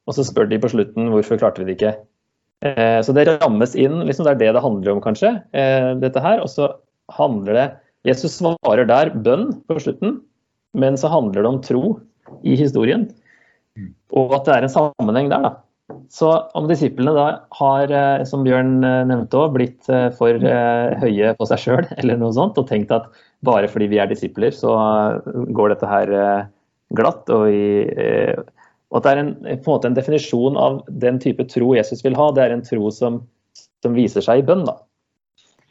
og 0.08 0.18
så 0.18 0.26
spør 0.26 0.50
de 0.52 0.60
på 0.62 0.72
slutten 0.72 1.10
hvorfor 1.14 1.40
klarte 1.42 1.64
vi 1.64 1.72
det 1.72 1.78
ikke. 1.80 1.96
Eh, 2.66 3.00
så 3.06 3.14
det 3.14 3.28
rammes 3.30 3.76
inn, 3.78 4.00
liksom 4.08 4.28
det 4.28 4.36
er 4.36 4.42
det 4.42 4.54
det 4.58 4.64
handler 4.64 4.96
om, 4.96 5.04
kanskje. 5.04 5.36
Eh, 5.54 5.92
dette 6.02 6.24
her, 6.24 6.42
Og 6.42 6.50
så 6.54 6.72
handler 7.18 7.54
det 7.58 7.68
Jesus 8.08 8.38
svarer 8.40 8.88
der 8.88 9.12
bønn 9.12 9.50
på 9.68 9.80
slutten, 9.84 10.22
men 10.74 10.98
så 11.00 11.12
handler 11.12 11.44
det 11.44 11.52
om 11.52 11.62
tro 11.64 11.84
i 12.44 12.58
historien. 12.60 13.08
Mm. 13.78 13.94
Og 14.20 14.36
at 14.36 14.48
det 14.48 14.56
er 14.56 14.68
en 14.68 14.74
sammenheng 14.74 15.32
der. 15.32 15.46
da. 15.46 15.54
Så 16.12 16.30
om 16.56 16.68
disiplene 16.68 17.14
da 17.16 17.26
har, 17.60 17.92
eh, 17.92 18.24
som 18.28 18.44
Bjørn 18.44 18.84
eh, 18.84 19.06
nevnte 19.08 19.40
òg, 19.40 19.54
blitt 19.56 19.88
eh, 19.92 20.10
for 20.16 20.36
høye 21.04 21.34
på 21.38 21.48
seg 21.48 21.64
sjøl 21.64 21.88
eller 22.00 22.20
noe 22.20 22.36
sånt, 22.36 22.60
og 22.60 22.68
tenkt 22.70 22.92
at 22.96 23.08
bare 23.48 23.70
fordi 23.72 23.90
vi 23.92 24.02
er 24.04 24.10
disipler, 24.12 24.52
så 24.56 24.74
går 25.56 25.74
dette 25.74 25.90
her 25.90 26.12
glatt. 26.98 27.30
Og, 27.30 27.48
i, 27.52 28.34
og 28.90 29.00
at 29.00 29.06
det 29.06 29.12
er 29.12 29.22
en, 29.22 29.34
på 29.46 29.56
en 29.56 29.76
måte 29.76 29.92
en 29.92 29.98
definisjon 29.98 30.58
av 30.60 30.82
den 30.90 31.20
type 31.24 31.46
tro 31.52 31.76
Jesus 31.78 32.04
vil 32.06 32.18
ha, 32.18 32.32
det 32.34 32.48
er 32.48 32.56
en 32.56 32.66
tro 32.66 32.90
som, 32.92 33.22
som 33.86 33.96
viser 33.96 34.26
seg 34.26 34.42
i 34.42 34.48
bønn. 34.48 34.66
da. 34.68 34.80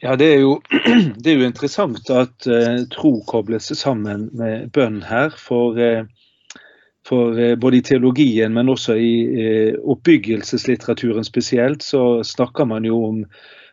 Ja, 0.01 0.15
det 0.15 0.33
er, 0.33 0.39
jo, 0.39 0.61
det 1.23 1.31
er 1.31 1.39
jo 1.39 1.47
interessant 1.47 2.09
at 2.13 2.45
uh, 2.45 2.83
tro 2.93 3.15
kobles 3.25 3.71
sammen 3.79 4.27
med 4.37 4.69
bønn 4.75 5.01
her. 5.07 5.33
For 5.33 5.77
uh, 5.77 6.05
for 7.07 7.39
uh, 7.39 7.55
både 7.57 7.79
i 7.79 7.85
teologien, 7.87 8.53
men 8.53 8.69
også 8.69 8.97
i 8.99 9.13
oppbyggelseslitteraturen 9.79 11.25
spesielt, 11.25 11.83
så 11.83 12.21
snakker 12.23 12.67
man 12.69 12.85
jo 12.85 12.99
om, 13.07 13.23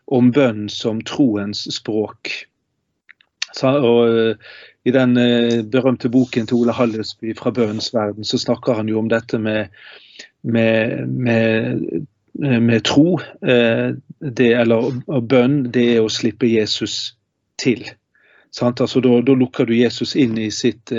om 0.06 0.30
bønn 0.32 0.68
som 0.72 1.02
troens 1.04 1.66
språk. 1.74 2.30
Så, 3.54 3.68
og 3.68 4.38
I 4.84 4.92
den 4.94 5.14
berømte 5.70 6.08
boken 6.10 6.46
til 6.46 6.62
Ole 6.62 6.74
Hallesby 6.74 7.37
fra 7.38 7.52
bønnens 7.54 7.92
verden, 7.94 8.26
så 8.26 8.38
snakker 8.38 8.74
han 8.80 8.88
jo 8.90 8.98
om 8.98 9.10
dette 9.10 9.38
med, 9.38 9.70
med, 10.42 11.06
med 11.06 12.06
med 12.34 12.82
tro, 12.82 13.20
det, 14.24 14.52
eller 14.60 14.90
bønn, 15.20 15.60
det 15.74 15.84
er 15.96 16.00
å 16.04 16.12
slippe 16.12 16.48
Jesus 16.48 17.14
til. 17.60 17.84
Altså, 18.62 19.02
da, 19.02 19.18
da, 19.26 19.34
lukker 19.34 19.66
du 19.66 19.74
Jesus 19.76 20.14
inn 20.16 20.38
i 20.38 20.50
sitt, 20.54 20.92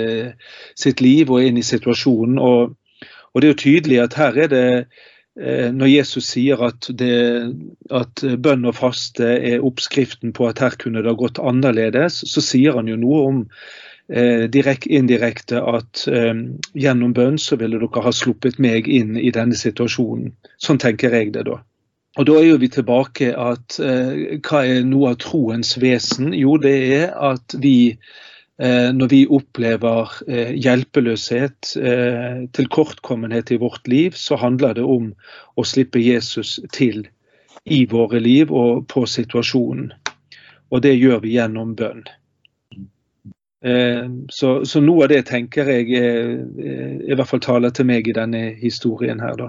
sitt, 0.76 1.00
liv 1.00 1.30
og 1.32 1.42
inn 1.42 1.56
i 1.56 1.64
situasjonen. 1.64 2.36
Og, 2.38 2.74
og 3.32 3.40
det 3.40 3.48
er 3.48 3.54
jo 3.54 3.62
tydelig 3.62 4.00
at 4.02 4.16
her 4.20 4.36
er 4.44 4.50
det 4.52 4.66
Eh, 5.40 5.72
når 5.72 5.90
Jesus 5.90 6.30
sier 6.32 6.60
at, 6.64 6.88
det, 6.96 7.16
at, 7.92 8.22
bønn 8.40 8.64
og 8.64 8.78
faste 8.78 9.34
er 9.36 9.64
oppskriften 9.64 10.32
på 10.36 10.46
at 10.48 10.62
her 10.64 10.78
kunne 10.80 11.02
det 11.04 11.12
ha 11.12 11.18
gått 11.18 11.40
annerledes, 11.42 12.22
så 12.24 12.44
sier 12.44 12.78
han 12.78 12.88
jo 12.88 12.96
noe 13.00 13.18
om 13.28 13.42
eh, 14.08 14.46
direkt, 14.52 14.88
indirekte 14.88 15.60
at 15.60 16.06
eh, 16.08 16.32
gjennom 16.72 17.12
bønn 17.16 17.36
så 17.42 17.60
ville 17.60 17.82
dere 17.82 18.04
ha 18.06 18.14
sluppet 18.16 18.56
meg 18.62 18.88
inn 18.88 19.18
i 19.20 19.32
denne 19.34 19.58
situasjonen. 19.60 20.32
Sånn 20.56 20.80
tenker 20.80 21.12
jeg 21.12 21.34
det 21.36 21.44
da. 21.50 21.60
Og 22.16 22.26
Da 22.26 22.38
er 22.40 22.46
jo 22.48 22.60
vi 22.60 22.68
tilbake 22.72 23.34
at 23.36 23.76
eh, 23.80 24.38
hva 24.40 24.62
er 24.64 24.86
noe 24.88 25.12
av 25.12 25.18
troens 25.20 25.74
vesen? 25.80 26.32
Jo, 26.32 26.56
det 26.56 26.76
er 26.96 27.10
at 27.12 27.56
vi 27.60 27.96
Eh, 28.58 28.92
når 28.92 29.08
vi 29.12 29.18
opplever 29.28 30.12
eh, 30.28 30.54
hjelpeløshet, 30.56 31.74
eh, 31.76 32.46
tilkortkommenhet 32.56 33.50
i 33.52 33.58
vårt 33.60 33.88
liv, 33.88 34.10
så 34.16 34.36
handler 34.40 34.78
det 34.78 34.84
om 34.84 35.10
å 35.56 35.64
slippe 35.64 36.00
Jesus 36.00 36.56
til 36.72 37.04
i 37.64 37.82
våre 37.90 38.20
liv 38.20 38.52
og 38.52 38.86
på 38.88 39.04
situasjonen. 39.04 39.90
Og 40.72 40.82
det 40.82 40.94
gjør 40.96 41.20
vi 41.26 41.34
gjennom 41.36 41.74
bønn. 41.76 42.06
Så, 44.30 44.50
så 44.68 44.80
noe 44.84 45.06
av 45.06 45.10
det 45.10 45.24
tenker 45.26 45.66
jeg 45.66 45.88
i 45.96 47.14
hvert 47.16 47.26
fall 47.26 47.40
taler 47.42 47.72
til 47.74 47.88
meg 47.88 48.06
i 48.06 48.14
denne 48.14 48.42
historien 48.60 49.18
her, 49.18 49.34
da. 49.40 49.48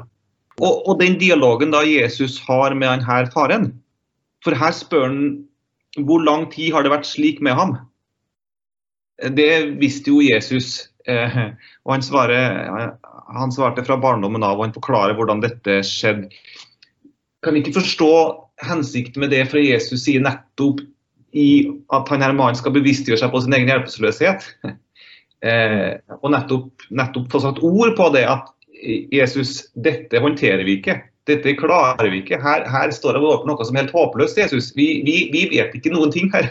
Og, 0.58 0.88
og 0.90 0.96
den 1.02 1.20
dialogen 1.22 1.74
da 1.74 1.84
Jesus 1.86 2.40
har 2.48 2.74
med 2.74 2.90
denne 2.90 3.28
faren, 3.34 3.70
for 4.46 4.58
her 4.58 4.74
spør 4.74 5.08
han 5.10 5.22
hvor 6.06 6.22
lang 6.22 6.46
tid 6.54 6.74
har 6.76 6.86
det 6.86 6.94
vært 6.94 7.10
slik 7.10 7.40
med 7.42 7.58
ham? 7.58 7.78
Det 9.34 9.78
visste 9.82 10.14
jo 10.14 10.22
Jesus. 10.22 10.90
Eh, 11.10 11.38
og 11.88 11.94
han, 11.96 12.04
svarer, 12.06 12.92
han 13.34 13.54
svarte 13.54 13.86
fra 13.88 13.98
barndommen 14.02 14.46
av, 14.46 14.60
og 14.60 14.68
han 14.68 14.76
forklarer 14.76 15.18
hvordan 15.18 15.42
dette 15.42 15.80
skjedde. 15.88 16.30
Kan 17.46 17.58
ikke 17.58 17.78
forstå 17.80 18.12
hensikten 18.68 19.24
med 19.24 19.34
det, 19.34 19.46
fra 19.50 19.62
Jesus 19.62 20.04
sier 20.04 20.22
nettopp 20.26 20.84
i 21.38 21.68
at 21.94 22.10
han 22.12 22.24
her 22.26 22.36
mannen 22.36 22.58
skal 22.58 22.74
bevisstgjøre 22.76 23.22
seg 23.22 23.34
på 23.34 23.42
sin 23.44 23.56
egen 23.58 23.70
hjelpeløshet. 23.72 24.52
Eh, 25.46 25.98
og 26.18 26.32
nettopp, 26.34 26.88
nettopp 26.90 27.28
få 27.30 27.42
satt 27.44 27.60
ord 27.66 27.92
på 27.98 28.08
det 28.16 28.24
at 28.26 28.48
Jesus, 29.12 29.68
dette 29.74 30.22
håndterer 30.22 30.64
vi 30.68 30.78
ikke. 30.80 31.00
Dette 31.28 31.56
klarer 31.60 32.10
vi 32.12 32.22
ikke. 32.22 32.40
Her, 32.40 32.64
her 32.72 32.92
står 32.96 33.18
det 33.18 33.24
overfor 33.24 33.50
noe 33.50 33.68
som 33.68 33.76
er 33.76 33.86
helt 33.86 33.96
håpløst, 33.96 34.40
Jesus. 34.40 34.72
Vi, 34.78 34.88
vi, 35.08 35.18
vi, 35.34 35.44
vet 35.52 35.76
ikke 35.76 35.92
noen 35.94 36.14
ting 36.14 36.32
her. 36.36 36.50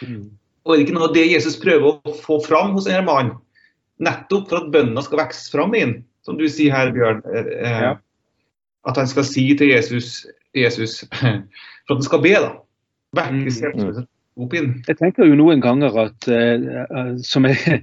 Mm. 0.00 0.30
Og 0.64 0.72
er 0.72 0.78
det 0.78 0.86
ikke 0.86 0.96
noe 0.96 1.10
av 1.10 1.16
det 1.16 1.26
Jesus 1.28 1.58
prøver 1.60 1.98
å 2.00 2.14
få 2.24 2.40
fram 2.44 2.74
hos 2.76 2.88
denne 2.88 3.04
mannen? 3.06 3.36
Nettopp 4.02 4.50
for 4.50 4.64
at 4.64 4.72
bønna 4.72 5.04
skal 5.04 5.22
vokse 5.22 5.52
fram 5.52 5.76
inn, 5.76 5.94
som 6.26 6.36
du 6.40 6.46
sier 6.50 6.74
her, 6.74 6.90
Bjørn. 6.96 7.22
Eh, 7.28 7.52
eh, 7.60 7.78
ja. 7.86 7.92
At 8.88 8.98
han 9.00 9.08
skal 9.10 9.24
si 9.28 9.46
til 9.58 9.72
Jesus, 9.72 10.24
Jesus 10.56 11.02
for 11.20 11.94
at 11.94 11.96
han 11.96 12.08
skal 12.08 12.24
be, 12.24 12.34
da. 12.40 12.52
Vekkes 13.16 13.62
mm. 13.62 14.02
opp 14.42 14.56
inn. 14.58 14.74
Jeg 14.88 15.00
tenker 15.00 15.28
jo 15.28 15.38
noen 15.38 15.62
ganger 15.64 15.96
at 16.06 16.28
uh, 16.28 17.14
som 17.24 17.48
jeg, 17.48 17.80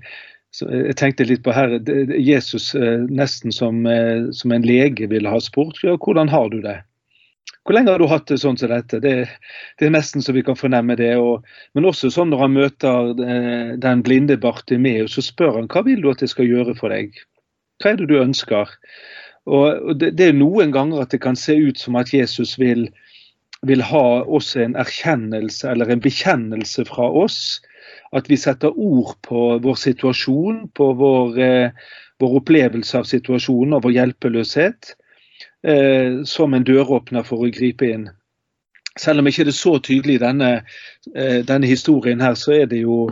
jeg 0.61 0.95
tenkte 0.99 1.25
litt 1.25 1.41
på 1.45 1.53
her, 1.55 1.79
Jesus 2.13 2.73
uh, 2.77 3.05
nesten 3.09 3.53
som, 3.55 3.85
uh, 3.89 4.29
som, 4.35 4.53
en 4.53 4.65
lege 4.67 5.07
ville 5.09 5.29
ha 5.29 5.39
spurt 5.41 5.79
ja, 5.81 5.95
hvordan 5.97 6.29
har 6.29 6.51
du 6.53 6.59
det? 6.61 6.81
Hvor 7.63 7.77
lenge 7.77 7.93
har 7.93 8.01
du 8.01 8.09
hatt 8.11 8.27
det 8.27 8.41
sånn 8.41 8.57
som 8.59 8.71
dette? 8.71 8.99
Det, 8.99 9.13
det 9.79 9.87
er 9.87 9.93
nesten 9.95 10.23
så 10.23 10.35
vi 10.35 10.43
kan 10.43 10.57
fornemme 10.59 10.97
det. 10.99 11.13
Og, 11.15 11.45
men 11.75 11.87
også 11.87 12.11
sånn 12.11 12.33
når 12.33 12.41
han 12.41 12.57
møter 12.57 13.11
eh, 13.23 13.69
den 13.79 14.03
blinde 14.03 14.35
Bartimeus, 14.39 15.15
så 15.15 15.23
spør 15.23 15.61
han 15.61 15.69
hva 15.71 15.85
vil 15.87 16.03
du 16.03 16.09
at 16.11 16.23
jeg 16.23 16.33
skal 16.33 16.49
gjøre 16.49 16.75
for 16.75 16.91
deg? 16.91 17.15
Hva 17.79 17.93
er 17.93 18.01
det 18.01 18.09
du 18.11 18.17
ønsker? 18.19 18.73
Og 19.47 19.95
det, 19.99 20.11
det 20.19 20.29
er 20.29 20.35
noen 20.35 20.75
ganger 20.75 21.05
at 21.05 21.15
det 21.15 21.21
kan 21.23 21.39
se 21.39 21.55
ut 21.55 21.79
som 21.79 21.95
at 21.99 22.11
Jesus 22.15 22.57
vil, 22.59 22.89
vil 23.63 23.83
ha 23.87 24.05
også 24.23 24.65
en 24.65 24.75
erkjennelse 24.79 25.71
eller 25.71 25.91
en 25.91 26.03
bekjennelse 26.03 26.83
fra 26.91 27.07
oss. 27.23 27.61
At 28.13 28.29
vi 28.29 28.37
setter 28.37 28.75
ord 28.77 29.15
på 29.25 29.57
vår 29.63 29.77
situasjon, 29.81 30.67
på 30.77 30.89
vår, 30.99 31.37
eh, 31.41 31.93
vår 32.21 32.39
opplevelse 32.41 32.99
av 32.99 33.09
situasjonen 33.09 33.77
og 33.77 33.87
vår 33.87 33.95
hjelpeløshet 33.97 34.93
eh, 35.65 36.21
som 36.29 36.53
en 36.53 36.67
døråpner 36.67 37.25
for 37.25 37.43
å 37.43 37.51
gripe 37.53 37.89
inn. 37.89 38.09
Selv 38.99 39.23
om 39.23 39.29
ikke 39.29 39.47
det 39.47 39.55
er 39.55 39.57
så 39.57 39.79
tydelig 39.81 40.19
i 40.19 40.23
denne, 40.25 40.51
eh, 41.15 41.39
denne 41.45 41.69
historien 41.69 42.21
her, 42.21 42.37
så 42.37 42.53
er 42.59 42.67
det, 42.69 42.83
jo, 42.85 43.07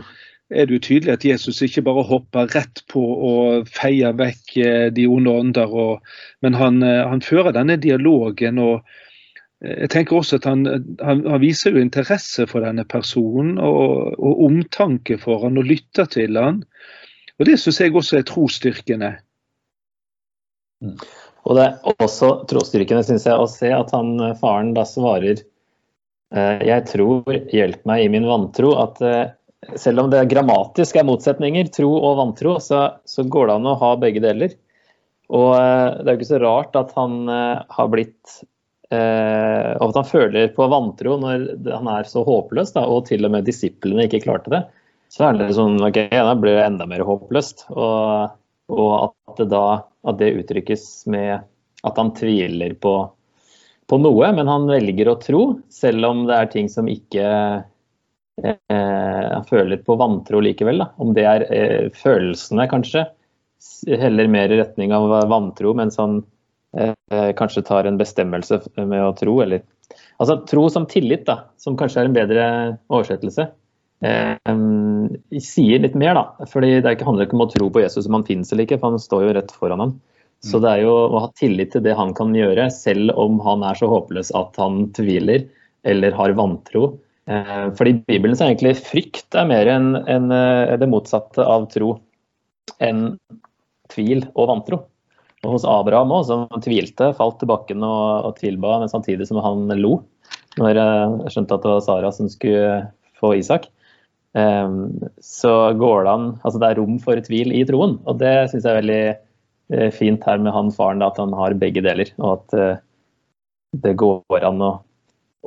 er 0.54 0.70
det 0.70 0.78
jo 0.78 0.86
tydelig 0.86 1.16
at 1.16 1.26
Jesus 1.26 1.58
ikke 1.66 1.82
bare 1.88 2.06
hopper 2.06 2.52
rett 2.54 2.84
på 2.92 3.02
og 3.02 3.70
feier 3.74 4.14
vekk 4.14 4.54
de 4.94 5.08
onde 5.10 5.34
ånder, 5.42 5.74
men 6.46 6.54
han, 6.54 6.82
han, 6.82 7.24
fører 7.26 7.58
denne 7.58 7.80
dialogen. 7.82 8.62
og 8.62 8.86
jeg 9.62 9.90
tenker 9.92 10.18
også 10.18 10.40
at 10.40 10.46
han, 10.48 10.64
han, 10.98 11.20
han, 11.22 11.40
viser 11.42 11.76
jo 11.76 11.82
interesse 11.82 12.48
for 12.50 12.64
denne 12.66 12.82
personen 12.88 13.60
og, 13.62 14.16
og 14.18 14.40
omtanke 14.48 15.18
for 15.22 15.44
han 15.44 15.60
og 15.60 15.68
lytter 15.68 16.08
til 16.10 16.38
han. 16.38 16.64
Og 17.38 17.46
Det 17.46 17.58
syns 17.60 17.78
jeg 17.78 17.94
også 17.94 18.18
er 18.18 18.26
trosstyrkende. 18.26 19.12
Mm. 20.82 20.96
Og 21.46 21.58
det 21.58 21.66
er 21.66 21.94
også 22.02 22.32
trosstyrkende, 22.50 23.04
synes 23.06 23.26
jeg, 23.26 23.38
å 23.38 23.50
se 23.50 23.70
at 23.74 23.94
han, 23.94 24.14
eh, 24.22 24.34
faren 24.38 24.74
da 24.76 24.84
svarer 24.86 25.38
eh, 25.38 26.58
Jeg 26.66 26.86
tror, 26.90 27.30
hjelp 27.54 27.86
meg 27.88 28.04
i 28.04 28.10
min 28.10 28.26
vantro. 28.26 28.74
At 28.82 28.98
eh, 29.06 29.32
selv 29.78 30.04
om 30.04 30.10
det 30.10 30.26
grammatisk 30.30 30.98
er 30.98 31.06
motsetninger, 31.06 31.70
tro 31.74 31.92
og 31.98 32.18
vantro, 32.18 32.58
så, 32.62 32.84
så 33.06 33.26
går 33.26 33.50
det 33.50 33.58
an 33.60 33.70
å 33.70 33.78
ha 33.78 33.96
begge 34.02 34.22
deler. 34.22 34.54
Og 35.32 35.54
det 35.54 36.02
er 36.02 36.16
jo 36.16 36.18
ikke 36.18 36.34
så 36.34 36.42
rart 36.42 36.74
at 36.76 36.90
han 36.98 37.22
har 37.24 37.86
blitt 37.88 38.42
og 38.92 39.84
at 39.88 39.98
han 39.98 40.08
føler 40.08 40.50
på 40.52 40.66
vantro 40.68 41.14
når 41.20 41.46
han 41.70 41.88
er 41.94 42.08
så 42.10 42.24
håpløs, 42.26 42.74
da, 42.74 42.82
og 42.84 43.06
til 43.08 43.24
og 43.24 43.32
med 43.32 43.46
disiplene 43.48 44.04
ikke 44.08 44.22
klarte 44.26 44.52
det. 44.52 44.62
Så 45.12 45.26
er 45.28 45.38
det 45.38 45.50
sånn 45.56 45.76
ok, 45.84 45.98
da 46.12 46.34
blir 46.40 46.56
det 46.56 46.66
enda 46.66 46.86
mer 46.88 47.04
håpløst. 47.04 47.66
Og, 47.72 48.36
og 48.72 48.92
at 49.04 49.40
det 49.42 49.48
da 49.52 49.64
at 50.02 50.18
det 50.18 50.32
uttrykkes 50.40 50.86
med 51.12 51.44
at 51.82 51.98
han 51.98 52.12
tviler 52.16 52.74
på, 52.80 52.94
på, 53.90 53.98
noe, 54.02 54.30
men 54.34 54.50
han 54.50 54.68
velger 54.70 55.10
å 55.10 55.18
tro, 55.22 55.42
selv 55.70 56.08
om 56.08 56.24
det 56.28 56.38
er 56.38 56.50
ting 56.52 56.70
som 56.70 56.90
ikke 56.90 57.26
eh, 58.42 58.56
Han 58.72 59.46
føler 59.48 59.82
på 59.84 59.96
vantro 60.00 60.40
likevel. 60.42 60.82
Da. 60.82 60.90
Om 61.02 61.12
det 61.16 61.26
er 61.28 61.46
eh, 61.50 61.88
følelsene, 61.94 62.68
kanskje, 62.70 63.06
heller 63.86 64.30
mer 64.30 64.50
i 64.50 64.58
retning 64.62 64.94
av 64.94 65.10
vantro, 65.30 65.74
mens 65.78 65.98
han 66.00 66.22
eh, 66.22 66.31
kanskje 67.36 67.60
tar 67.68 67.84
en 67.84 67.98
bestemmelse 68.00 68.62
med 68.80 69.02
å 69.04 69.12
tro, 69.16 69.34
eller 69.44 69.60
Altså 70.22 70.38
tro 70.48 70.68
som 70.70 70.86
tillit, 70.88 71.24
da, 71.26 71.48
som 71.60 71.76
kanskje 71.78 72.02
er 72.02 72.08
en 72.08 72.16
bedre 72.16 72.46
oversettelse. 72.92 73.48
Eh, 74.02 74.54
sier 75.42 75.82
litt 75.82 75.94
mer, 75.98 76.16
da. 76.18 76.46
fordi 76.50 76.80
Det 76.80 76.96
ikke, 76.96 77.06
handler 77.06 77.28
ikke 77.28 77.38
om 77.38 77.44
å 77.46 77.50
tro 77.52 77.68
på 77.70 77.82
Jesus 77.84 78.08
om 78.08 78.18
han 78.18 78.26
finnes 78.26 78.50
eller 78.52 78.66
ikke, 78.66 78.80
for 78.80 78.94
han 78.94 79.02
står 79.02 79.26
jo 79.26 79.36
rett 79.38 79.54
foran 79.54 79.84
ham. 79.84 79.94
Så 80.42 80.58
det 80.58 80.72
er 80.72 80.80
jo 80.82 80.90
å 80.90 81.20
ha 81.22 81.28
tillit 81.38 81.70
til 81.70 81.84
det 81.84 81.94
han 81.94 82.10
kan 82.18 82.32
gjøre, 82.34 82.66
selv 82.74 83.12
om 83.14 83.38
han 83.46 83.62
er 83.62 83.78
så 83.78 83.86
håpløs 83.86 84.32
at 84.34 84.58
han 84.58 84.88
tviler 84.96 85.44
eller 85.86 86.16
har 86.18 86.34
vantro. 86.34 86.96
Eh, 87.30 87.68
fordi 87.78 88.00
Bibelen 88.10 88.34
så 88.34 88.48
er 88.48 88.56
egentlig 88.56 88.74
frykt 88.82 89.38
er 89.38 89.46
mer 89.46 89.70
enn 89.70 89.94
en, 90.02 90.32
eh, 90.34 90.74
det 90.78 90.90
motsatte 90.90 91.46
av 91.46 91.68
tro 91.70 91.94
enn 92.82 93.20
tvil 93.94 94.26
og 94.34 94.50
vantro. 94.50 94.80
Hos 95.42 95.64
Abraham 95.66 96.12
òg, 96.14 96.24
som 96.28 96.46
tvilte, 96.62 97.10
falt 97.18 97.40
til 97.40 97.50
bakken 97.50 97.82
og, 97.86 98.28
og 98.28 98.36
tilba, 98.38 98.76
men 98.82 98.90
samtidig 98.92 99.26
som 99.28 99.40
han 99.42 99.70
lo 99.80 99.98
når 100.60 100.76
jeg 100.76 101.32
skjønte 101.32 101.56
at 101.56 101.64
det 101.64 101.70
var 101.70 101.84
Sara 101.84 102.10
som 102.12 102.28
skulle 102.28 102.74
få 103.20 103.32
Isak. 103.38 103.68
Ehm, 104.38 105.00
så 105.20 105.72
går 105.76 106.04
det 106.04 106.12
an 106.12 106.26
Altså 106.40 106.60
det 106.60 106.70
er 106.70 106.78
rom 106.80 106.96
for 107.02 107.20
tvil 107.20 107.52
i 107.52 107.64
troen, 107.68 107.98
og 108.08 108.18
det 108.20 108.32
syns 108.50 108.64
jeg 108.64 108.72
er 108.72 108.80
veldig 108.80 109.02
eh, 109.76 109.90
fint 109.94 110.24
her 110.28 110.40
med 110.44 110.54
han 110.56 110.72
faren, 110.72 111.04
at 111.04 111.20
han 111.20 111.34
har 111.36 111.58
begge 111.60 111.84
deler. 111.84 112.12
Og 112.20 112.38
at 112.38 112.56
eh, 112.58 112.82
det 113.84 113.96
går 114.00 114.44
an 114.48 114.64
å, 114.64 114.72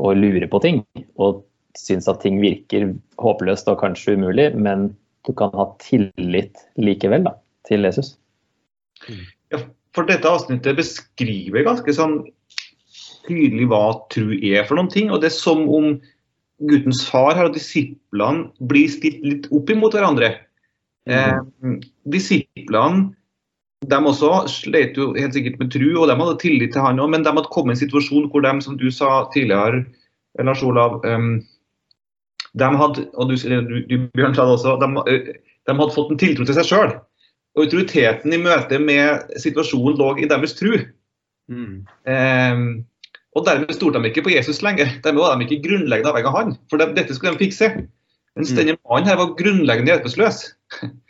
å 0.01 0.13
lure 0.17 0.49
på 0.49 0.62
ting 0.63 0.81
og 1.21 1.43
synes 1.77 2.08
at 2.10 2.21
ting 2.23 2.39
virker 2.41 2.93
håpløst 3.21 3.67
og 3.69 3.81
kanskje 3.81 4.15
umulig, 4.15 4.51
men 4.55 4.93
du 5.27 5.34
kan 5.38 5.51
ha 5.58 5.67
tillit 5.81 6.62
likevel 6.79 7.25
da, 7.27 7.36
til 7.67 7.86
Jesus. 7.86 8.13
Ja, 9.51 9.60
for 9.95 10.08
dette 10.10 10.29
avsnittet 10.29 10.77
beskriver 10.77 11.65
ganske 11.65 11.95
sånn 11.95 12.19
tydelig 13.25 13.69
hva 13.71 13.84
tro 14.13 14.36
er 14.36 14.67
for 14.67 14.77
noen 14.77 14.91
ting. 14.91 15.10
og 15.12 15.21
det 15.21 15.31
er 15.31 15.38
som 15.38 15.63
om 15.65 15.95
guttens 16.69 17.03
far 17.10 17.36
her 17.36 17.49
og 17.49 17.55
disiplene 17.55 18.49
blir 18.60 18.91
stilt 18.91 19.23
litt 19.25 19.47
opp 19.51 19.71
imot 19.71 19.95
hverandre. 19.97 20.36
Mm. 21.10 21.15
Eh, 21.15 21.79
disiplene 22.12 23.12
de 23.86 23.97
også 24.10 24.45
slet 24.49 24.95
jo 24.97 25.12
helt 25.17 25.36
sikkert 25.36 25.60
med 25.60 25.71
tru, 25.73 25.89
og 25.99 26.08
de 26.10 26.15
hadde 26.17 26.38
tillit 26.41 26.73
til 26.73 26.86
han 26.86 27.01
òg, 27.01 27.12
men 27.12 27.25
de 27.25 27.34
hadde 27.34 27.51
kommet 27.53 27.75
i 27.75 27.77
en 27.77 27.84
situasjon 27.84 28.29
hvor 28.31 28.45
de, 28.45 28.53
som 28.65 28.77
du 28.79 28.88
sa 28.93 29.25
tidligere, 29.34 29.84
Lars 30.41 30.63
Olav, 30.65 30.97
um, 31.05 31.36
de 32.55 32.69
hadde, 32.79 33.05
og 33.13 33.29
du, 33.29 33.36
du, 33.38 33.75
du 33.86 34.08
Bjørn 34.15 34.36
sa 34.36 34.47
det 34.47 34.55
også, 34.55 34.77
de, 34.81 35.36
de 35.67 35.75
hadde 35.75 35.95
fått 35.95 36.15
en 36.15 36.21
tiltro 36.21 36.47
til 36.47 36.58
seg 36.58 36.69
sjøl. 36.69 36.95
Og 37.55 37.65
autoriteten 37.65 38.35
i 38.35 38.41
møte 38.41 38.79
med 38.83 39.31
situasjonen 39.39 39.99
lå 39.99 40.11
i 40.19 40.29
deres 40.31 40.55
tru. 40.57 40.73
Mm. 41.51 41.85
Eh, 42.09 42.63
og 43.35 43.43
dermed 43.47 43.75
stolte 43.75 43.99
de 43.99 44.11
ikke 44.11 44.25
på 44.25 44.33
Jesus 44.33 44.61
lenger. 44.63 44.89
Dermed 45.03 45.21
var 45.23 45.35
de 45.35 45.47
ikke 45.47 45.67
grunnleggende 45.67 46.11
avhengig 46.11 46.31
av 46.31 46.37
han. 46.39 46.55
For 46.71 46.79
de, 46.79 46.89
dette 46.95 47.15
skulle 47.15 47.35
de 47.35 47.43
fikse. 47.43 47.69
Mens 48.35 48.51
mm. 48.51 48.57
denne 48.59 48.77
mannen 48.83 49.09
her 49.11 49.19
var 49.19 49.35
grunnleggende 49.39 49.91
hjelpeløs. 49.91 50.41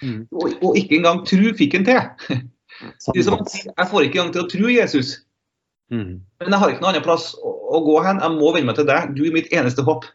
Mm. 0.01 0.25
og, 0.38 0.49
og, 0.62 0.77
ikke 0.77 0.99
engang 0.99 1.23
tru 1.25 1.49
fikk 1.58 1.79
han 1.79 1.88
til. 1.88 2.43
Som, 2.99 3.15
jeg 3.15 3.88
får 3.88 4.03
ikke 4.03 4.19
engang 4.19 4.34
til 4.36 4.43
å 4.43 4.49
tro 4.51 4.69
Jesus. 4.73 5.13
Mm. 5.93 6.19
Men 6.41 6.55
jeg 6.55 6.60
har 6.60 6.73
ikke 6.73 6.81
noen 6.84 6.91
annen 6.95 7.05
plass 7.05 7.29
å, 7.39 7.53
å, 7.77 7.81
gå 7.86 7.97
hen. 8.03 8.21
Jeg 8.21 8.38
må 8.38 8.51
venne 8.51 8.69
meg 8.69 8.79
til 8.79 8.89
deg. 8.89 9.13
Du 9.17 9.23
er 9.25 9.36
mitt 9.36 9.53
eneste 9.53 9.86
håp. 9.86 10.08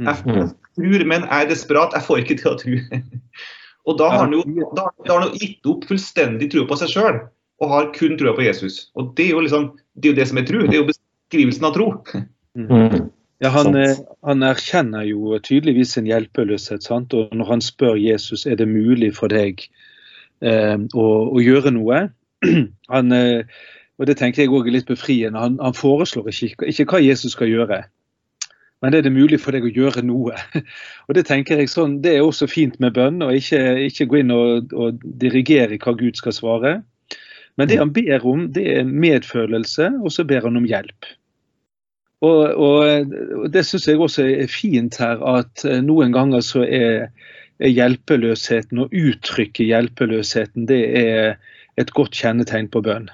Mm. 0.00 0.08
Jeg, 0.08 0.36
jeg 0.40 0.48
tror, 0.80 1.04
men 1.12 1.28
jeg 1.28 1.46
er 1.46 1.52
desperat. 1.52 1.96
Jeg 1.96 2.08
får 2.08 2.24
ikke 2.24 2.38
til 2.40 2.52
å 2.52 2.56
tro. 2.60 2.80
og 3.88 3.98
da 3.98 4.08
har 4.12 4.24
han 4.26 4.34
jo, 4.36 4.42
da, 4.76 4.88
da 5.06 5.14
har 5.16 5.24
han 5.26 5.38
gitt 5.38 5.66
opp 5.66 5.86
fullstendig 5.88 6.50
tro 6.52 6.66
på 6.68 6.78
seg 6.78 6.92
sjøl 6.92 7.22
og 7.62 7.70
har 7.70 7.90
kun 7.94 8.14
trua 8.18 8.34
på 8.36 8.44
Jesus. 8.44 8.88
Og 8.98 9.12
det 9.18 9.28
er 9.28 9.36
jo 9.36 9.42
liksom, 9.44 9.68
det 9.94 10.08
er 10.08 10.14
jo 10.14 10.18
det 10.18 10.28
som 10.30 10.40
er 10.40 10.46
tro. 10.48 10.62
Det 10.66 10.76
er 10.76 10.80
jo 10.80 10.88
beskrivelsen 10.88 11.66
av 11.68 11.74
tro. 11.76 11.88
Mm. 12.58 13.10
Ja, 13.42 13.50
han, 13.54 13.74
eh, 13.78 13.98
han, 14.26 14.42
erkjenner 14.46 15.06
jo 15.06 15.38
tydeligvis 15.42 15.94
sin 15.96 16.08
hjelpeløshet. 16.10 16.84
Sant? 16.86 17.14
Og 17.14 17.34
når 17.34 17.52
han 17.52 17.62
spør 17.64 17.98
Jesus 17.98 18.46
er 18.46 18.58
det 18.58 18.68
mulig 18.70 19.12
for 19.18 19.30
deg 19.32 19.62
eh, 20.42 20.76
å, 20.78 21.06
å, 21.30 21.42
gjøre 21.42 21.74
noe 21.74 22.04
han, 22.94 23.14
eh, 23.14 23.62
og 24.00 24.08
Det 24.08 24.16
tenker 24.18 24.42
jeg 24.42 24.50
også 24.50 24.70
er 24.70 24.76
litt 24.78 24.88
befriende. 24.90 25.42
Han, 25.42 25.58
han 25.62 25.76
foreslår 25.78 26.30
ikke, 26.32 26.66
ikke, 26.70 26.88
hva 26.90 27.02
Jesus 27.02 27.36
skal 27.36 27.50
gjøre, 27.50 27.82
men 28.82 28.94
er 28.94 29.04
det 29.06 29.14
mulig 29.14 29.38
for 29.40 29.54
deg 29.54 29.64
å 29.66 29.72
gjøre 29.72 30.02
noe. 30.04 30.36
Og 31.06 31.14
Det 31.16 31.24
tenker 31.28 31.60
jeg 31.60 31.70
sånn, 31.70 32.00
det 32.02 32.16
er 32.16 32.26
også 32.26 32.48
fint 32.50 32.78
med 32.82 32.96
bønn, 32.98 33.22
og 33.22 33.34
ikke, 33.38 33.60
ikke 33.86 34.08
gå 34.10 34.22
inn 34.22 34.34
og, 34.34 34.74
og 34.74 35.02
dirigere 35.22 35.78
hva 35.78 35.94
Gud 35.98 36.18
skal 36.18 36.34
svare. 36.34 36.72
Men 37.60 37.68
det 37.68 37.78
han 37.78 37.92
ber 37.94 38.24
om, 38.26 38.46
det 38.54 38.64
er 38.78 38.88
medfølelse, 38.88 39.92
og 40.02 40.14
så 40.14 40.24
ber 40.26 40.48
han 40.48 40.58
om 40.58 40.66
hjelp. 40.66 41.10
Og, 42.22 42.42
og, 42.54 43.14
og 43.38 43.46
Det 43.52 43.64
syns 43.66 43.88
jeg 43.90 44.00
også 44.00 44.26
er 44.30 44.50
fint 44.50 44.98
her, 45.02 45.22
at 45.36 45.64
eh, 45.68 45.82
noen 45.84 46.14
ganger 46.14 46.44
så 46.46 46.62
er, 46.64 47.08
er 47.62 47.74
hjelpeløsheten, 47.74 48.82
å 48.82 48.90
uttrykke 48.90 49.66
hjelpeløsheten, 49.66 50.68
det 50.70 50.82
er 51.02 51.34
et 51.80 51.90
godt 51.96 52.16
kjennetegn 52.18 52.70
på 52.72 52.82
bønn. 52.84 53.10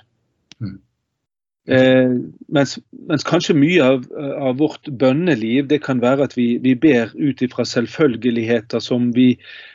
Eh, 1.68 2.12
mens, 2.48 2.78
mens, 3.10 3.24
kanskje 3.28 3.52
mye 3.52 3.84
av, 3.84 4.06
av, 4.16 4.54
vårt 4.56 4.88
bønneliv 4.88 5.66
det 5.68 5.82
kan 5.84 6.00
være 6.00 6.24
at 6.24 6.36
vi, 6.38 6.54
vi 6.64 6.72
ber 6.72 7.12
ut 7.12 7.42
ifra 7.44 7.66
selvfølgeligheter 7.68 8.80
som 8.80 9.10
vi 9.12 9.34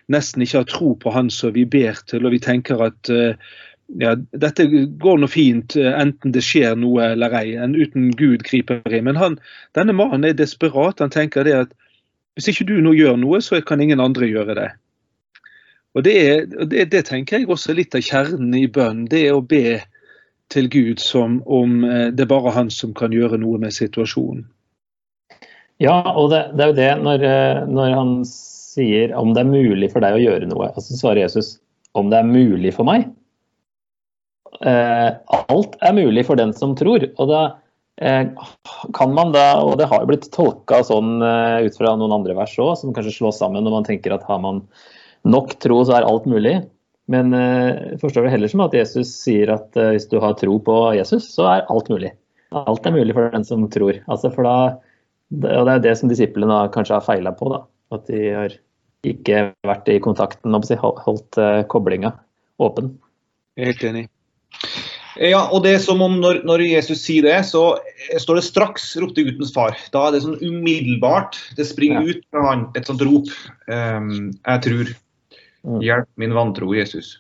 nesten 0.10 0.42
ikke 0.42 0.64
har 0.64 0.72
tro 0.72 0.96
på 0.98 1.14
Han 1.14 1.30
som 1.30 1.54
vi 1.54 1.68
ber 1.70 2.02
til, 2.10 2.26
og 2.26 2.34
vi 2.34 2.42
tenker 2.42 2.82
at 2.82 3.14
eh, 3.14 3.38
ja, 4.02 4.16
dette 4.42 4.66
går 4.66 5.22
nå 5.22 5.30
fint, 5.30 5.78
eh, 5.78 5.94
enten 5.94 6.34
det 6.34 6.42
skjer 6.42 6.74
noe 6.82 7.12
eller 7.14 7.38
ei, 7.38 7.54
enn 7.62 7.78
uten 7.78 8.10
Gud 8.18 8.42
griper 8.48 8.82
inn. 8.90 9.06
Men 9.12 9.22
han, 9.22 9.38
denne 9.78 9.94
mannen 9.94 10.26
er 10.26 10.34
desperat. 10.34 11.04
Han 11.04 11.14
tenker 11.14 11.46
det 11.46 11.58
at 11.68 11.78
hvis 12.34 12.50
ikke 12.50 12.72
du 12.72 12.80
nå 12.82 12.96
gjør 12.98 13.22
noe, 13.22 13.42
så 13.46 13.62
kan 13.62 13.82
ingen 13.86 14.02
andre 14.02 14.34
gjøre 14.34 14.58
det. 14.58 14.70
Og 15.94 16.10
det, 16.10 16.14
er, 16.18 16.46
det, 16.66 16.88
det 16.90 17.06
tenker 17.06 17.38
jeg 17.38 17.52
også 17.54 17.70
er 17.70 17.84
litt 17.84 17.94
av 17.94 18.02
kjernen 18.02 18.56
i 18.58 18.66
bønn. 18.66 19.06
Det 19.12 19.28
er 19.28 19.38
å 19.38 19.46
be 19.46 19.84
til 20.52 20.68
Gud 20.72 21.00
som 21.02 21.40
om 21.46 21.84
eh, 21.88 22.10
det 22.14 22.26
er 22.26 22.34
bare 22.34 22.54
han 22.56 22.70
som 22.74 22.94
kan 22.98 23.14
gjøre 23.16 23.40
noe 23.42 23.62
med 23.62 23.76
situasjonen. 23.76 24.46
Ja, 25.82 25.98
og 26.14 26.30
det, 26.32 26.46
det 26.58 26.64
er 26.64 26.72
jo 26.72 26.78
det 26.78 26.92
når, 27.02 27.26
eh, 27.28 27.64
når, 27.68 27.96
han 27.98 28.14
sier 28.28 29.14
om 29.18 29.34
det 29.34 29.44
er 29.44 29.52
mulig 29.52 29.90
for 29.94 30.06
deg 30.06 30.18
å 30.18 30.22
gjøre 30.22 30.50
noe. 30.50 30.70
Altså 30.72 30.98
svarer 30.98 31.24
Jesus 31.26 31.58
om 31.98 32.10
det 32.12 32.22
er 32.22 32.30
mulig 32.30 32.74
for 32.78 32.88
meg. 32.90 33.10
Eh, 34.62 35.10
alt 35.34 35.78
er 35.82 35.98
mulig 35.98 36.26
for 36.30 36.40
den 36.40 36.54
som 36.58 36.76
tror. 36.78 37.06
Og 37.18 37.30
da 37.30 37.42
eh, 38.02 38.30
kan 38.98 39.16
man 39.18 39.34
da, 39.36 39.48
og 39.62 39.78
det 39.82 39.90
har 39.92 40.06
blitt 40.10 40.30
tolka 40.34 40.84
sånn 40.86 41.18
ut 41.22 41.80
fra 41.80 41.96
noen 42.00 42.16
andre 42.20 42.38
vers 42.38 42.56
òg, 42.62 42.76
som 42.80 42.94
kanskje 42.96 43.18
slås 43.18 43.42
sammen 43.42 43.66
når 43.66 43.80
man 43.80 43.90
tenker 43.90 44.16
at 44.16 44.26
har 44.30 44.42
man 44.46 44.64
nok 45.24 45.58
tro, 45.64 45.82
så 45.88 45.98
er 45.98 46.08
alt 46.08 46.26
mulig. 46.30 46.60
Men 47.12 47.36
jeg 47.36 47.98
forstår 48.00 48.26
det 48.26 48.34
heller 48.36 48.52
som 48.52 48.62
at 48.64 48.76
Jesus 48.78 49.10
sier 49.12 49.52
at 49.52 49.76
hvis 49.76 50.06
du 50.08 50.22
har 50.24 50.38
tro 50.40 50.56
på 50.64 50.76
Jesus, 50.96 51.26
så 51.34 51.50
er 51.52 51.66
alt 51.74 51.90
mulig. 51.92 52.14
Alt 52.56 52.86
er 52.88 52.96
mulig 52.96 53.16
for 53.18 53.34
den 53.34 53.44
som 53.48 53.66
tror. 53.74 54.00
Altså 54.08 54.32
for 54.32 54.48
da, 54.48 54.56
og 55.34 55.66
Det 55.68 55.74
er 55.74 55.84
det 55.84 55.98
som 56.00 56.12
disiplene 56.12 56.62
kanskje 56.72 56.96
har 56.96 57.04
feila 57.04 57.34
på. 57.36 57.50
da, 57.52 57.64
At 57.92 58.08
de 58.08 58.22
har 58.32 58.56
ikke 59.04 59.50
vært 59.68 59.92
i 59.92 60.00
kontakten 60.00 60.56
og 60.56 60.70
holdt 61.04 61.42
koblinga 61.68 62.14
åpen. 62.64 62.94
Jeg 63.58 63.64
er 63.64 63.74
helt 63.74 63.88
enig. 63.90 64.08
Ja, 65.22 65.44
og 65.54 65.62
det 65.62 65.76
er 65.76 65.82
som 65.84 66.02
om 66.02 66.16
når, 66.22 66.40
når, 66.48 66.64
Jesus 66.66 67.04
sier 67.06 67.26
det, 67.28 67.36
så 67.46 67.76
står 68.18 68.40
det 68.40 68.46
straks, 68.48 68.88
ropte 68.98 69.26
guttens 69.28 69.54
far. 69.54 69.76
Da 69.94 70.08
er 70.08 70.16
det 70.16 70.24
sånn 70.24 70.40
umiddelbart. 70.42 71.38
Det 71.58 71.68
springer 71.70 72.02
ja. 72.02 72.16
ut 72.16 72.24
fra 72.34 72.46
han 72.48 72.64
et 72.80 72.90
sånt 72.90 73.04
rop. 73.06 73.30
Um, 73.70 74.32
jeg 74.32 74.64
tror. 74.66 74.94
Mm. 75.64 75.80
Hjelp 75.84 76.10
min 76.20 76.34
vantro, 76.36 76.74
Jesus. 76.76 77.18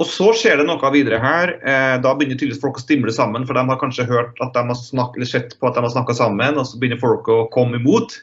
Og 0.00 0.08
så 0.08 0.30
skjer 0.36 0.58
det 0.60 0.66
noe 0.68 0.90
videre 0.94 1.20
her. 1.20 1.54
Eh, 1.60 1.94
da 2.02 2.14
begynner 2.16 2.38
tydeligvis 2.38 2.62
folk 2.62 2.80
å 2.80 2.84
stimle 2.84 3.12
sammen, 3.14 3.44
for 3.48 3.58
de 3.58 3.64
har 3.68 3.80
kanskje 3.80 4.08
hørt 4.08 4.40
at 4.44 4.54
de 4.56 4.64
har 4.70 4.78
snakket, 4.78 5.18
eller 5.20 5.30
sett 5.30 5.56
på 5.60 5.68
at 5.68 5.76
de 5.76 5.84
har 5.84 5.92
snakka 5.92 6.16
sammen, 6.16 6.58
og 6.58 6.68
så 6.68 6.80
begynner 6.80 7.00
folk 7.02 7.28
å 7.28 7.44
komme 7.52 7.80
imot. 7.80 8.16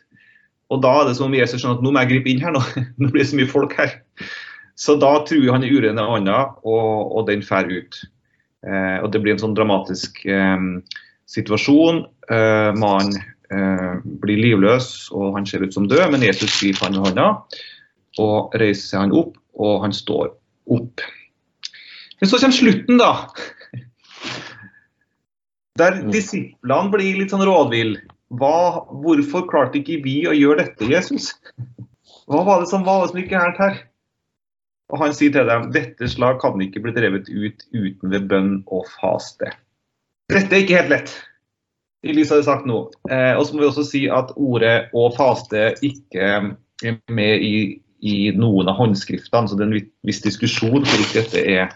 Og 0.74 0.82
da 0.86 0.96
er 1.00 1.10
det 1.10 1.18
som 1.18 1.30
om 1.30 1.38
Jesus 1.38 1.62
skjønner 1.62 1.80
at 1.80 1.86
nå 1.86 1.94
må 1.94 2.04
jeg 2.04 2.12
gripe 2.14 2.34
inn 2.34 2.44
her, 2.44 2.56
nå, 2.56 2.64
nå 3.02 3.12
blir 3.12 3.24
det 3.24 3.30
så 3.32 3.40
mye 3.40 3.52
folk 3.52 3.78
her. 3.78 4.00
Så 4.80 4.96
da 4.98 5.12
truer 5.28 5.52
han 5.54 5.66
i 5.68 5.72
urene 5.72 6.06
ånda, 6.18 6.40
og, 6.66 7.18
og 7.20 7.28
den 7.30 7.46
fer 7.46 7.70
ut. 7.70 8.02
Eh, 8.66 8.98
og 9.04 9.12
Det 9.14 9.22
blir 9.22 9.36
en 9.36 9.44
sånn 9.46 9.58
dramatisk 9.58 10.24
eh, 10.26 10.70
situasjon. 11.30 12.06
Eh, 12.34 12.70
Mannen 12.80 13.20
eh, 13.54 14.00
blir 14.24 14.42
livløs 14.42 15.10
og 15.14 15.36
han 15.38 15.46
ser 15.50 15.66
ut 15.66 15.76
som 15.76 15.86
død, 15.90 16.08
men 16.16 16.26
Jesus 16.26 16.56
griper 16.58 16.90
han 16.90 16.98
i 16.98 17.04
hånda 17.06 17.34
og 18.18 18.56
reiser 18.60 19.04
han 19.04 19.14
opp, 19.16 19.38
og 19.60 19.84
han 19.86 19.94
står 19.94 20.32
opp. 20.74 21.04
Men 22.20 22.30
så 22.30 22.40
kommer 22.42 22.58
slutten, 22.58 23.00
da. 23.00 23.12
Der 25.80 26.02
mm. 26.02 26.10
disiplene 26.12 26.92
blir 26.94 27.20
litt 27.22 27.32
sånn 27.34 27.46
rådville. 27.48 28.02
Hvorfor 28.30 29.46
klarte 29.50 29.80
ikke 29.80 30.02
vi 30.04 30.18
å 30.30 30.36
gjøre 30.36 30.66
dette, 30.66 30.90
Jesus? 30.90 31.32
Hva 32.30 32.44
var 32.46 32.62
det 32.62 32.70
som 32.70 32.84
var 32.86 33.04
det 33.04 33.14
som 33.14 33.22
gikk 33.22 33.32
gærent 33.34 33.62
her? 33.62 33.80
Og 34.90 35.02
han 35.04 35.14
sier 35.14 35.34
til 35.34 35.50
dem 35.50 35.70
dette 35.74 36.10
slag 36.10 36.40
kan 36.42 36.62
ikke 36.62 36.82
bli 36.84 36.94
drevet 36.96 37.30
ut 37.30 37.66
uten 37.74 38.14
ved 38.14 38.30
bønn 38.30 38.54
og 38.74 38.88
faste. 38.98 39.52
Dette 40.30 40.56
er 40.56 40.64
ikke 40.64 40.80
helt 40.82 40.94
lett. 40.94 41.14
Elise 42.06 42.36
hadde 42.36 42.48
sagt 42.48 42.68
nå. 42.70 42.84
Eh, 43.12 43.34
og 43.36 43.46
så 43.46 43.56
må 43.56 43.64
vi 43.64 43.70
også 43.70 43.86
si 43.86 44.02
at 44.14 44.32
ordet 44.36 44.90
'å 44.94 45.10
faste' 45.18 45.76
ikke 45.86 46.30
er 46.86 46.98
med 47.12 47.44
i, 47.44 47.82
i 48.00 48.32
noen 48.36 48.70
av 48.72 48.78
håndskriftene. 48.80 49.48
Så 49.50 49.58
det 49.58 49.66
er 49.66 49.72
en 49.74 49.90
viss 50.08 50.22
diskusjon 50.24 50.84
hvorvidt 50.84 51.16
dette 51.18 51.44
er 51.44 51.74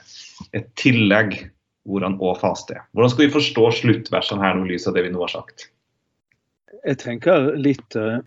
et 0.55 0.69
tillegg, 0.79 1.35
hvordan 1.87 2.17
'å 2.19 2.35
faste'. 2.39 2.79
Hvordan 2.93 3.11
skal 3.11 3.25
vi 3.25 3.33
forstå 3.33 3.71
sluttversene 3.79 4.43
her 4.43 4.55
nå, 4.55 4.67
lys 4.69 4.87
av 4.87 4.95
det 4.95 5.03
vi 5.03 5.11
nå 5.11 5.19
har 5.25 5.33
sagt? 5.33 5.69
Jeg 6.83 6.99
tenker 6.99 7.53
litt 7.55 7.95
uh, 7.95 8.19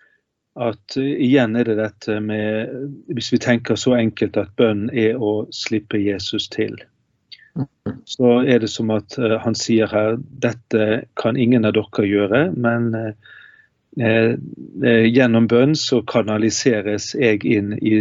at 0.57 0.97
uh, 0.97 1.03
igjen 1.03 1.55
er 1.55 1.65
det 1.65 1.77
dette 1.77 2.19
med 2.21 2.69
Hvis 3.13 3.31
vi 3.33 3.37
tenker 3.37 3.75
så 3.75 3.93
enkelt 3.97 4.37
at 4.37 4.53
bønn 4.57 4.89
er 4.93 5.17
å 5.17 5.47
slippe 5.53 5.97
Jesus 6.01 6.47
til, 6.49 6.77
så 8.05 8.41
er 8.45 8.61
det 8.61 8.69
som 8.69 8.89
at 8.93 9.17
uh, 9.17 9.37
han 9.41 9.57
sier 9.57 9.89
her 9.89 10.17
dette 10.41 11.03
kan 11.17 11.37
ingen 11.37 11.65
av 11.65 11.73
dere 11.77 12.05
gjøre, 12.05 12.43
men 12.53 12.93
gjennom 13.97 15.47
bønn 15.49 15.73
så 15.75 16.03
kanaliseres 16.05 17.15
jeg 17.17 17.41
inn 17.49 17.71
i 17.81 17.95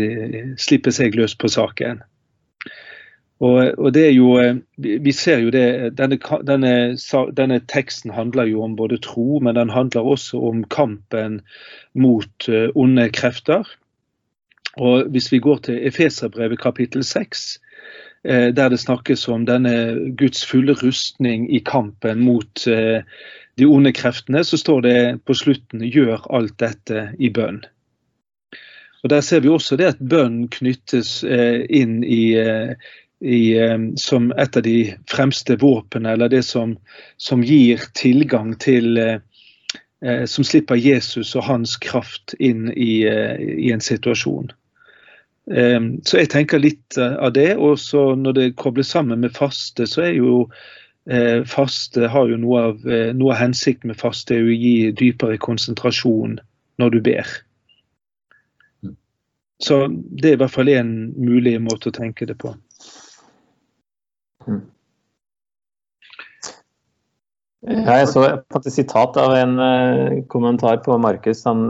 Slippes 0.61 1.01
jeg 1.01 1.17
løs 1.17 1.33
på 1.41 1.49
saken. 1.49 2.03
Og, 3.41 3.79
og, 3.79 3.93
det 3.93 4.07
er 4.07 4.15
jo, 4.17 4.61
Vi 4.77 5.13
ser 5.13 5.43
jo 5.45 5.51
det 5.53 5.97
denne, 5.99 6.17
denne, 6.47 6.97
denne, 7.37 7.59
teksten 7.69 8.11
handler 8.11 8.49
jo 8.49 8.63
om 8.65 8.77
både 8.77 8.99
tro, 9.05 9.41
men 9.41 9.55
den 9.55 9.71
handler 9.71 10.09
også 10.09 10.41
om 10.41 10.65
kampen 10.65 11.43
mot 11.95 12.49
onde 12.75 13.11
krefter. 13.11 13.69
Og 14.77 15.11
Hvis 15.11 15.33
vi 15.33 15.39
går 15.39 15.57
til 15.57 15.87
Efeserbrevet 15.87 16.61
kapittel 16.61 17.05
6, 17.05 17.61
uh, 18.29 18.49
der 18.57 18.69
det 18.69 18.81
snakkes 18.81 19.29
om 19.29 19.47
denne 19.47 20.15
Guds 20.17 20.47
fulle 20.47 20.73
rustning 20.73 21.55
i 21.55 21.59
kampen 21.59 22.25
mot 22.25 22.67
de 23.57 23.67
onde 23.67 23.93
kreftene, 23.97 24.45
så 24.45 24.59
står 24.61 24.81
det 24.85 24.99
på 25.25 25.35
slutten 25.35 25.81
'gjør 25.81 26.27
alt 26.31 26.59
dette 26.59 27.11
i 27.19 27.31
bønn'. 27.31 27.65
Og 29.05 29.11
Der 29.11 29.21
ser 29.21 29.41
vi 29.41 29.49
også 29.49 29.77
det 29.77 29.87
at 29.87 30.01
bønn 30.01 30.49
knyttes 30.49 31.23
inn 31.25 32.05
i 32.05 32.37
i, 33.21 33.55
som 33.97 34.33
et 34.37 34.57
av 34.57 34.63
de 34.63 34.95
fremste 35.11 35.57
våpnene, 35.57 36.13
eller 36.13 36.29
det 36.29 36.43
som, 36.45 36.77
som 37.17 37.45
gir 37.45 37.81
tilgang 37.95 38.57
til 38.61 39.21
Som 40.29 40.45
slipper 40.45 40.77
Jesus 40.77 41.31
og 41.35 41.47
hans 41.49 41.73
kraft 41.81 42.35
inn 42.39 42.69
i, 42.77 43.09
i 43.09 43.71
en 43.73 43.81
situasjon. 43.81 44.51
Så 46.05 46.19
jeg 46.21 46.29
tenker 46.31 46.61
litt 46.61 46.99
av 47.01 47.33
det. 47.33 47.57
Og 47.57 47.81
når 48.21 48.37
det 48.37 48.57
kobles 48.61 48.93
sammen 48.93 49.25
med 49.25 49.33
faste, 49.35 49.87
så 49.89 50.05
er 50.05 50.13
jo 50.19 50.45
faste 51.47 52.09
har 52.11 52.31
jo 52.31 52.37
noe 52.43 52.63
av, 52.73 52.87
noe 53.15 53.31
av 53.31 53.39
hensikten 53.39 53.93
med 53.93 53.99
faste 54.01 54.35
er 54.35 54.47
å 54.47 54.55
gi 54.55 54.91
dypere 54.99 55.39
konsentrasjon 55.39 56.41
når 56.83 56.97
du 56.97 57.01
ber. 57.07 57.35
Så 59.63 59.87
det 59.89 60.33
er 60.33 60.37
i 60.37 60.41
hvert 60.43 60.53
fall 60.53 60.69
en 60.75 60.91
mulig 61.17 61.57
måte 61.65 61.89
å 61.89 61.95
tenke 61.95 62.27
det 62.29 62.37
på. 62.41 62.53
Mm. 64.47 64.65
Ja, 67.67 67.97
jeg 67.99 68.11
så 68.13 68.27
et 68.29 68.69
sitat 68.71 69.17
av 69.19 69.33
en 69.35 69.57
kommentar 70.31 70.83
på 70.85 70.99
Markus 71.03 71.41
som 71.43 71.65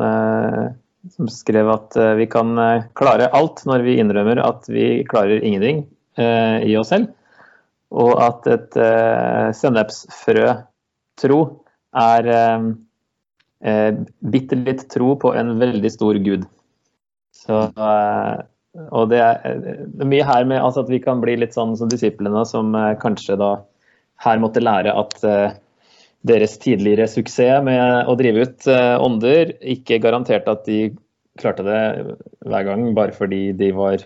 skrev 1.33 1.71
at 1.73 1.97
vi 2.19 2.27
kan 2.29 2.53
klare 2.99 3.31
alt 3.37 3.63
når 3.69 3.87
vi 3.87 3.95
innrømmer 4.03 4.43
at 4.45 4.67
vi 4.69 5.07
klarer 5.09 5.41
ingenting 5.41 5.87
i 6.19 6.77
oss 6.77 6.91
selv. 6.93 7.15
Og 7.95 8.17
at 8.19 8.47
et 8.51 8.77
sennepsfrø-tro 9.55 11.39
er 11.97 12.29
bitte 14.35 14.59
litt 14.59 14.83
tro 14.91 15.13
på 15.23 15.31
en 15.39 15.55
veldig 15.61 15.93
stor 15.95 16.19
gud. 16.25 16.49
Så, 17.37 17.61
uh, 17.77 18.37
og 18.93 19.11
det 19.13 19.21
er, 19.23 19.61
det 19.63 20.03
er, 20.05 20.11
mye 20.11 20.27
her 20.27 20.49
med 20.49 20.63
altså 20.63 20.85
at 20.85 20.93
vi 20.93 21.01
kan 21.03 21.23
bli 21.23 21.37
litt 21.41 21.57
sånn 21.57 21.77
som 21.79 21.91
disiplene, 21.93 22.43
som 22.49 22.75
eh, 22.77 22.93
kanskje 23.01 23.39
da 23.41 23.53
her 24.25 24.41
måtte 24.43 24.63
lære 24.65 24.93
at 24.97 25.17
uh, 25.25 25.57
deres 26.27 26.57
tidligere 26.61 27.09
suksess 27.11 27.65
med 27.65 28.09
å 28.09 28.17
drive 28.19 28.47
ut 28.47 28.69
uh, 28.69 28.97
ånder 29.05 29.55
ikke 29.77 30.01
garanterte 30.05 30.53
at 30.53 30.65
de 30.69 30.81
klarte 31.41 31.65
det 31.67 31.81
hver 32.49 32.69
gang 32.69 32.89
bare 32.97 33.17
fordi 33.17 33.51
de 33.57 33.71
var 33.77 34.01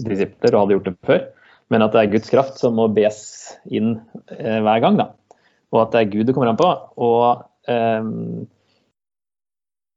disipler 0.00 0.54
og 0.54 0.62
hadde 0.62 0.76
gjort 0.76 0.88
det 0.88 0.96
før, 1.08 1.24
men 1.70 1.84
at 1.84 1.94
det 1.94 2.02
er 2.02 2.12
Guds 2.14 2.30
kraft 2.32 2.58
som 2.60 2.76
må 2.78 2.88
bes 2.92 3.20
inn 3.70 3.94
eh, 4.36 4.58
hver 4.64 4.82
gang. 4.82 4.98
da, 5.00 5.10
Og 5.74 5.84
at 5.84 5.94
det 5.94 6.02
er 6.02 6.12
Gud 6.14 6.26
det 6.28 6.34
kommer 6.36 6.50
an 6.52 6.60
på. 6.60 6.70
og 7.00 7.44
eh, 7.70 8.10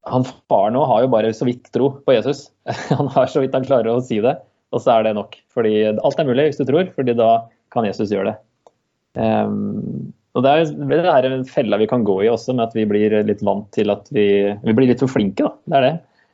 han 0.04 0.26
faren 0.52 0.76
nå 0.76 0.84
har 0.90 1.06
jo 1.06 1.12
bare 1.14 1.32
så 1.36 1.48
vidt 1.48 1.70
tro 1.74 1.94
på 2.04 2.16
Jesus. 2.16 2.50
Han 3.00 3.08
har 3.14 3.30
så 3.32 3.40
vidt 3.40 3.54
han 3.56 3.64
klarer 3.64 3.88
å 3.94 4.02
si 4.04 4.18
det, 4.24 4.34
og 4.76 4.82
så 4.84 4.98
er 4.98 5.06
det 5.08 5.14
nok. 5.16 5.38
Fordi 5.56 5.78
alt 5.94 6.20
er 6.20 6.28
mulig 6.28 6.50
hvis 6.50 6.60
du 6.60 6.66
tror, 6.68 6.90
fordi 6.98 7.16
da 7.16 7.30
kan 7.72 7.88
Jesus 7.88 8.12
gjøre 8.12 8.34
det. 8.34 8.36
Um, 9.16 10.12
og 10.34 10.44
Det 10.44 10.52
er 10.52 10.74
det 10.92 11.14
her 11.14 11.28
en 11.30 11.46
fella 11.48 11.78
vi 11.80 11.88
kan 11.88 12.04
gå 12.04 12.18
i 12.26 12.32
også, 12.32 12.56
med 12.58 12.66
at 12.68 12.76
vi 12.76 12.84
blir 12.90 13.16
litt 13.24 13.44
vant 13.46 13.70
til 13.76 13.94
at 13.94 14.10
vi, 14.12 14.26
vi 14.66 14.76
blir 14.76 14.90
litt 14.92 15.04
for 15.06 15.14
flinke. 15.14 15.46
da, 15.46 15.54
Det 15.72 15.80
er 15.80 15.88
det. 15.88 15.94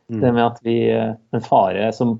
Mm. 0.10 0.20
Det 0.24 0.34
med 0.34 0.46
at 0.48 0.60
vi, 0.66 0.78
En 1.38 1.46
fare 1.46 1.92
som 1.94 2.18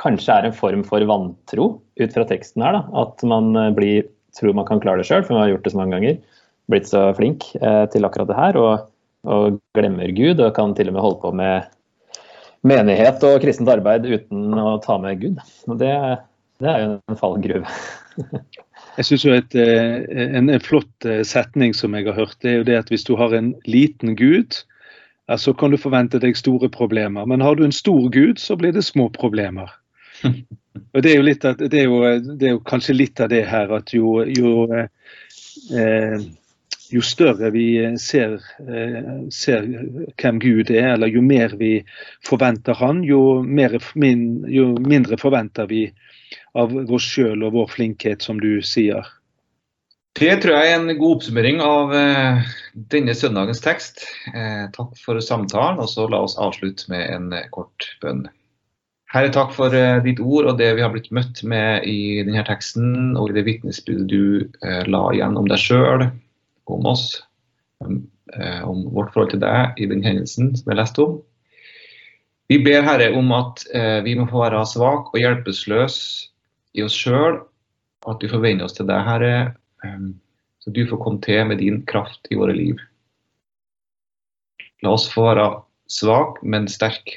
kanskje 0.00 0.34
er 0.34 0.48
en 0.48 0.56
form 0.56 0.82
for 0.86 1.04
vantro, 1.08 1.70
ut 2.00 2.12
fra 2.14 2.26
teksten 2.28 2.64
her. 2.64 2.76
da, 2.76 2.82
At 3.02 3.22
man 3.26 3.54
blir, 3.76 4.08
tror 4.36 4.56
man 4.56 4.68
kan 4.68 4.82
klare 4.82 5.00
det 5.00 5.08
sjøl, 5.08 5.24
for 5.24 5.36
man 5.36 5.46
har 5.46 5.54
gjort 5.54 5.64
det 5.68 5.72
så 5.72 5.80
mange 5.80 5.96
ganger. 5.96 6.20
Blitt 6.70 6.90
så 6.90 7.06
flink 7.16 7.48
eh, 7.60 7.84
til 7.92 8.04
akkurat 8.08 8.28
det 8.30 8.38
her. 8.38 8.60
og 8.60 8.92
og 9.26 9.58
glemmer 9.76 10.12
Gud, 10.14 10.40
og 10.40 10.54
kan 10.56 10.74
til 10.76 10.90
og 10.90 10.96
med 10.96 11.04
holde 11.04 11.20
på 11.22 11.32
med 11.36 11.66
menighet 12.66 13.22
og 13.26 13.40
kristent 13.42 13.70
arbeid 13.70 14.06
uten 14.06 14.54
å 14.58 14.76
ta 14.84 14.98
med 15.02 15.20
Gud. 15.22 15.42
Og 15.70 15.80
det, 15.80 15.92
det 16.62 16.70
er 16.70 16.84
jo 16.84 16.92
en 16.94 17.20
fallgruve. 17.20 17.74
jeg 19.00 19.34
et, 19.34 19.58
eh, 19.58 19.98
en, 20.26 20.48
en, 20.48 20.62
flott 20.62 21.08
eh, 21.08 21.22
setning 21.26 21.74
som 21.76 21.94
jeg 21.96 22.08
har 22.08 22.18
hørt, 22.18 22.38
det 22.42 22.52
er 22.52 22.58
jo 22.60 22.68
det 22.70 22.80
at 22.84 22.92
hvis 22.92 23.06
du 23.08 23.14
har 23.18 23.34
en 23.36 23.54
liten 23.68 24.16
gud, 24.18 24.62
så 25.26 25.50
kan 25.58 25.72
du 25.74 25.80
forvente 25.80 26.20
deg 26.22 26.38
store 26.38 26.70
problemer. 26.70 27.26
Men 27.26 27.42
har 27.42 27.58
du 27.58 27.64
en 27.66 27.74
stor 27.74 28.06
gud, 28.14 28.38
så 28.38 28.54
blir 28.58 28.70
det 28.76 28.86
små 28.86 29.08
problemer. 29.10 29.72
Og 30.96 31.02
det 31.04 31.12
er, 31.12 31.28
av, 31.48 31.56
det, 31.60 31.78
er 31.80 31.86
jo, 31.86 32.00
det 32.36 32.48
er 32.48 32.52
jo, 32.54 32.64
kanskje 32.64 32.96
litt 32.96 33.20
av 33.20 33.28
det 33.32 33.42
her 33.48 33.72
at 33.76 33.92
jo, 33.96 34.20
jo 34.28 34.66
eh, 34.72 36.24
jo 36.90 37.02
større 37.02 37.50
vi 37.50 37.66
ser, 37.98 38.38
eh, 38.68 39.28
ser, 39.32 39.66
hvem 40.20 40.38
Gud 40.42 40.70
er, 40.70 40.94
eller 40.94 41.10
jo 41.10 41.22
mer 41.22 41.56
vi 41.58 41.80
forventer 42.26 42.74
Han, 42.78 43.02
jo, 43.04 43.42
mer, 43.42 43.78
jo 44.48 44.66
mindre 44.78 45.18
forventer 45.20 45.68
vi 45.70 45.86
av 46.56 46.72
oss 46.72 47.06
sjøl 47.06 47.44
og 47.46 47.54
vår 47.56 47.70
flinkhet, 47.74 48.22
som 48.22 48.40
du 48.40 48.62
sier. 48.62 49.06
Det 50.16 50.30
tror 50.40 50.56
jeg 50.56 50.72
er 50.72 50.78
en 50.78 50.96
god 50.96 51.18
oppsummering 51.18 51.58
av 51.60 51.92
uh, 51.92 52.54
denne 52.92 53.12
søndagens 53.14 53.60
tekst. 53.60 54.06
Uh, 54.32 54.64
takk 54.72 54.96
for 55.02 55.20
samtalen, 55.20 55.82
og 55.82 55.90
så 55.92 56.06
la 56.08 56.22
oss 56.24 56.38
avslutte 56.40 56.88
med 56.88 57.04
en 57.12 57.28
kort 57.52 57.90
bønn. 58.00 58.24
Herre, 59.16 59.32
takk 59.32 59.54
for 59.56 59.72
ditt 60.04 60.18
ord 60.20 60.50
og 60.50 60.58
det 60.60 60.74
vi 60.76 60.82
har 60.84 60.90
blitt 60.92 61.08
møtt 61.14 61.40
med 61.48 61.86
i 61.88 62.20
denne 62.26 62.42
teksten, 62.44 63.14
og 63.16 63.30
i 63.30 63.36
det 63.38 63.46
vitnesbyrdet 63.46 64.10
du 64.12 64.66
la 64.92 65.02
igjen 65.14 65.38
om 65.40 65.48
deg 65.48 65.62
sjøl, 65.62 66.04
om 66.66 66.86
oss, 66.90 67.22
eh, 67.82 68.60
om 68.68 68.84
vårt 68.92 69.12
forhold 69.14 69.32
til 69.32 69.42
deg 69.42 69.80
i 69.80 69.88
den 69.88 70.04
hendelsen 70.04 70.52
som 70.58 70.70
jeg 70.70 70.80
leste 70.80 71.04
om. 71.04 71.16
Vi 72.50 72.60
ber 72.62 72.84
Herre 72.86 73.10
om 73.18 73.32
at 73.34 73.64
eh, 73.74 74.00
vi 74.06 74.14
må 74.18 74.28
få 74.30 74.44
være 74.44 74.62
svake 74.70 75.14
og 75.14 75.18
hjelpeløse 75.18 76.28
i 76.76 76.84
oss 76.86 76.94
sjøl, 76.94 77.40
at 78.06 78.22
vi 78.22 78.30
får 78.30 78.42
venne 78.44 78.66
oss 78.66 78.76
til 78.76 78.86
deg, 78.86 79.02
Herre, 79.06 79.34
eh, 79.86 80.08
så 80.62 80.74
du 80.74 80.84
får 80.86 81.02
komme 81.02 81.22
til 81.24 81.42
med 81.48 81.62
din 81.62 81.80
kraft 81.90 82.28
i 82.30 82.38
våre 82.38 82.54
liv. 82.54 82.82
La 84.84 84.92
oss 84.94 85.08
få 85.10 85.30
være 85.30 85.48
svak, 85.90 86.42
men 86.42 86.68
sterk 86.70 87.16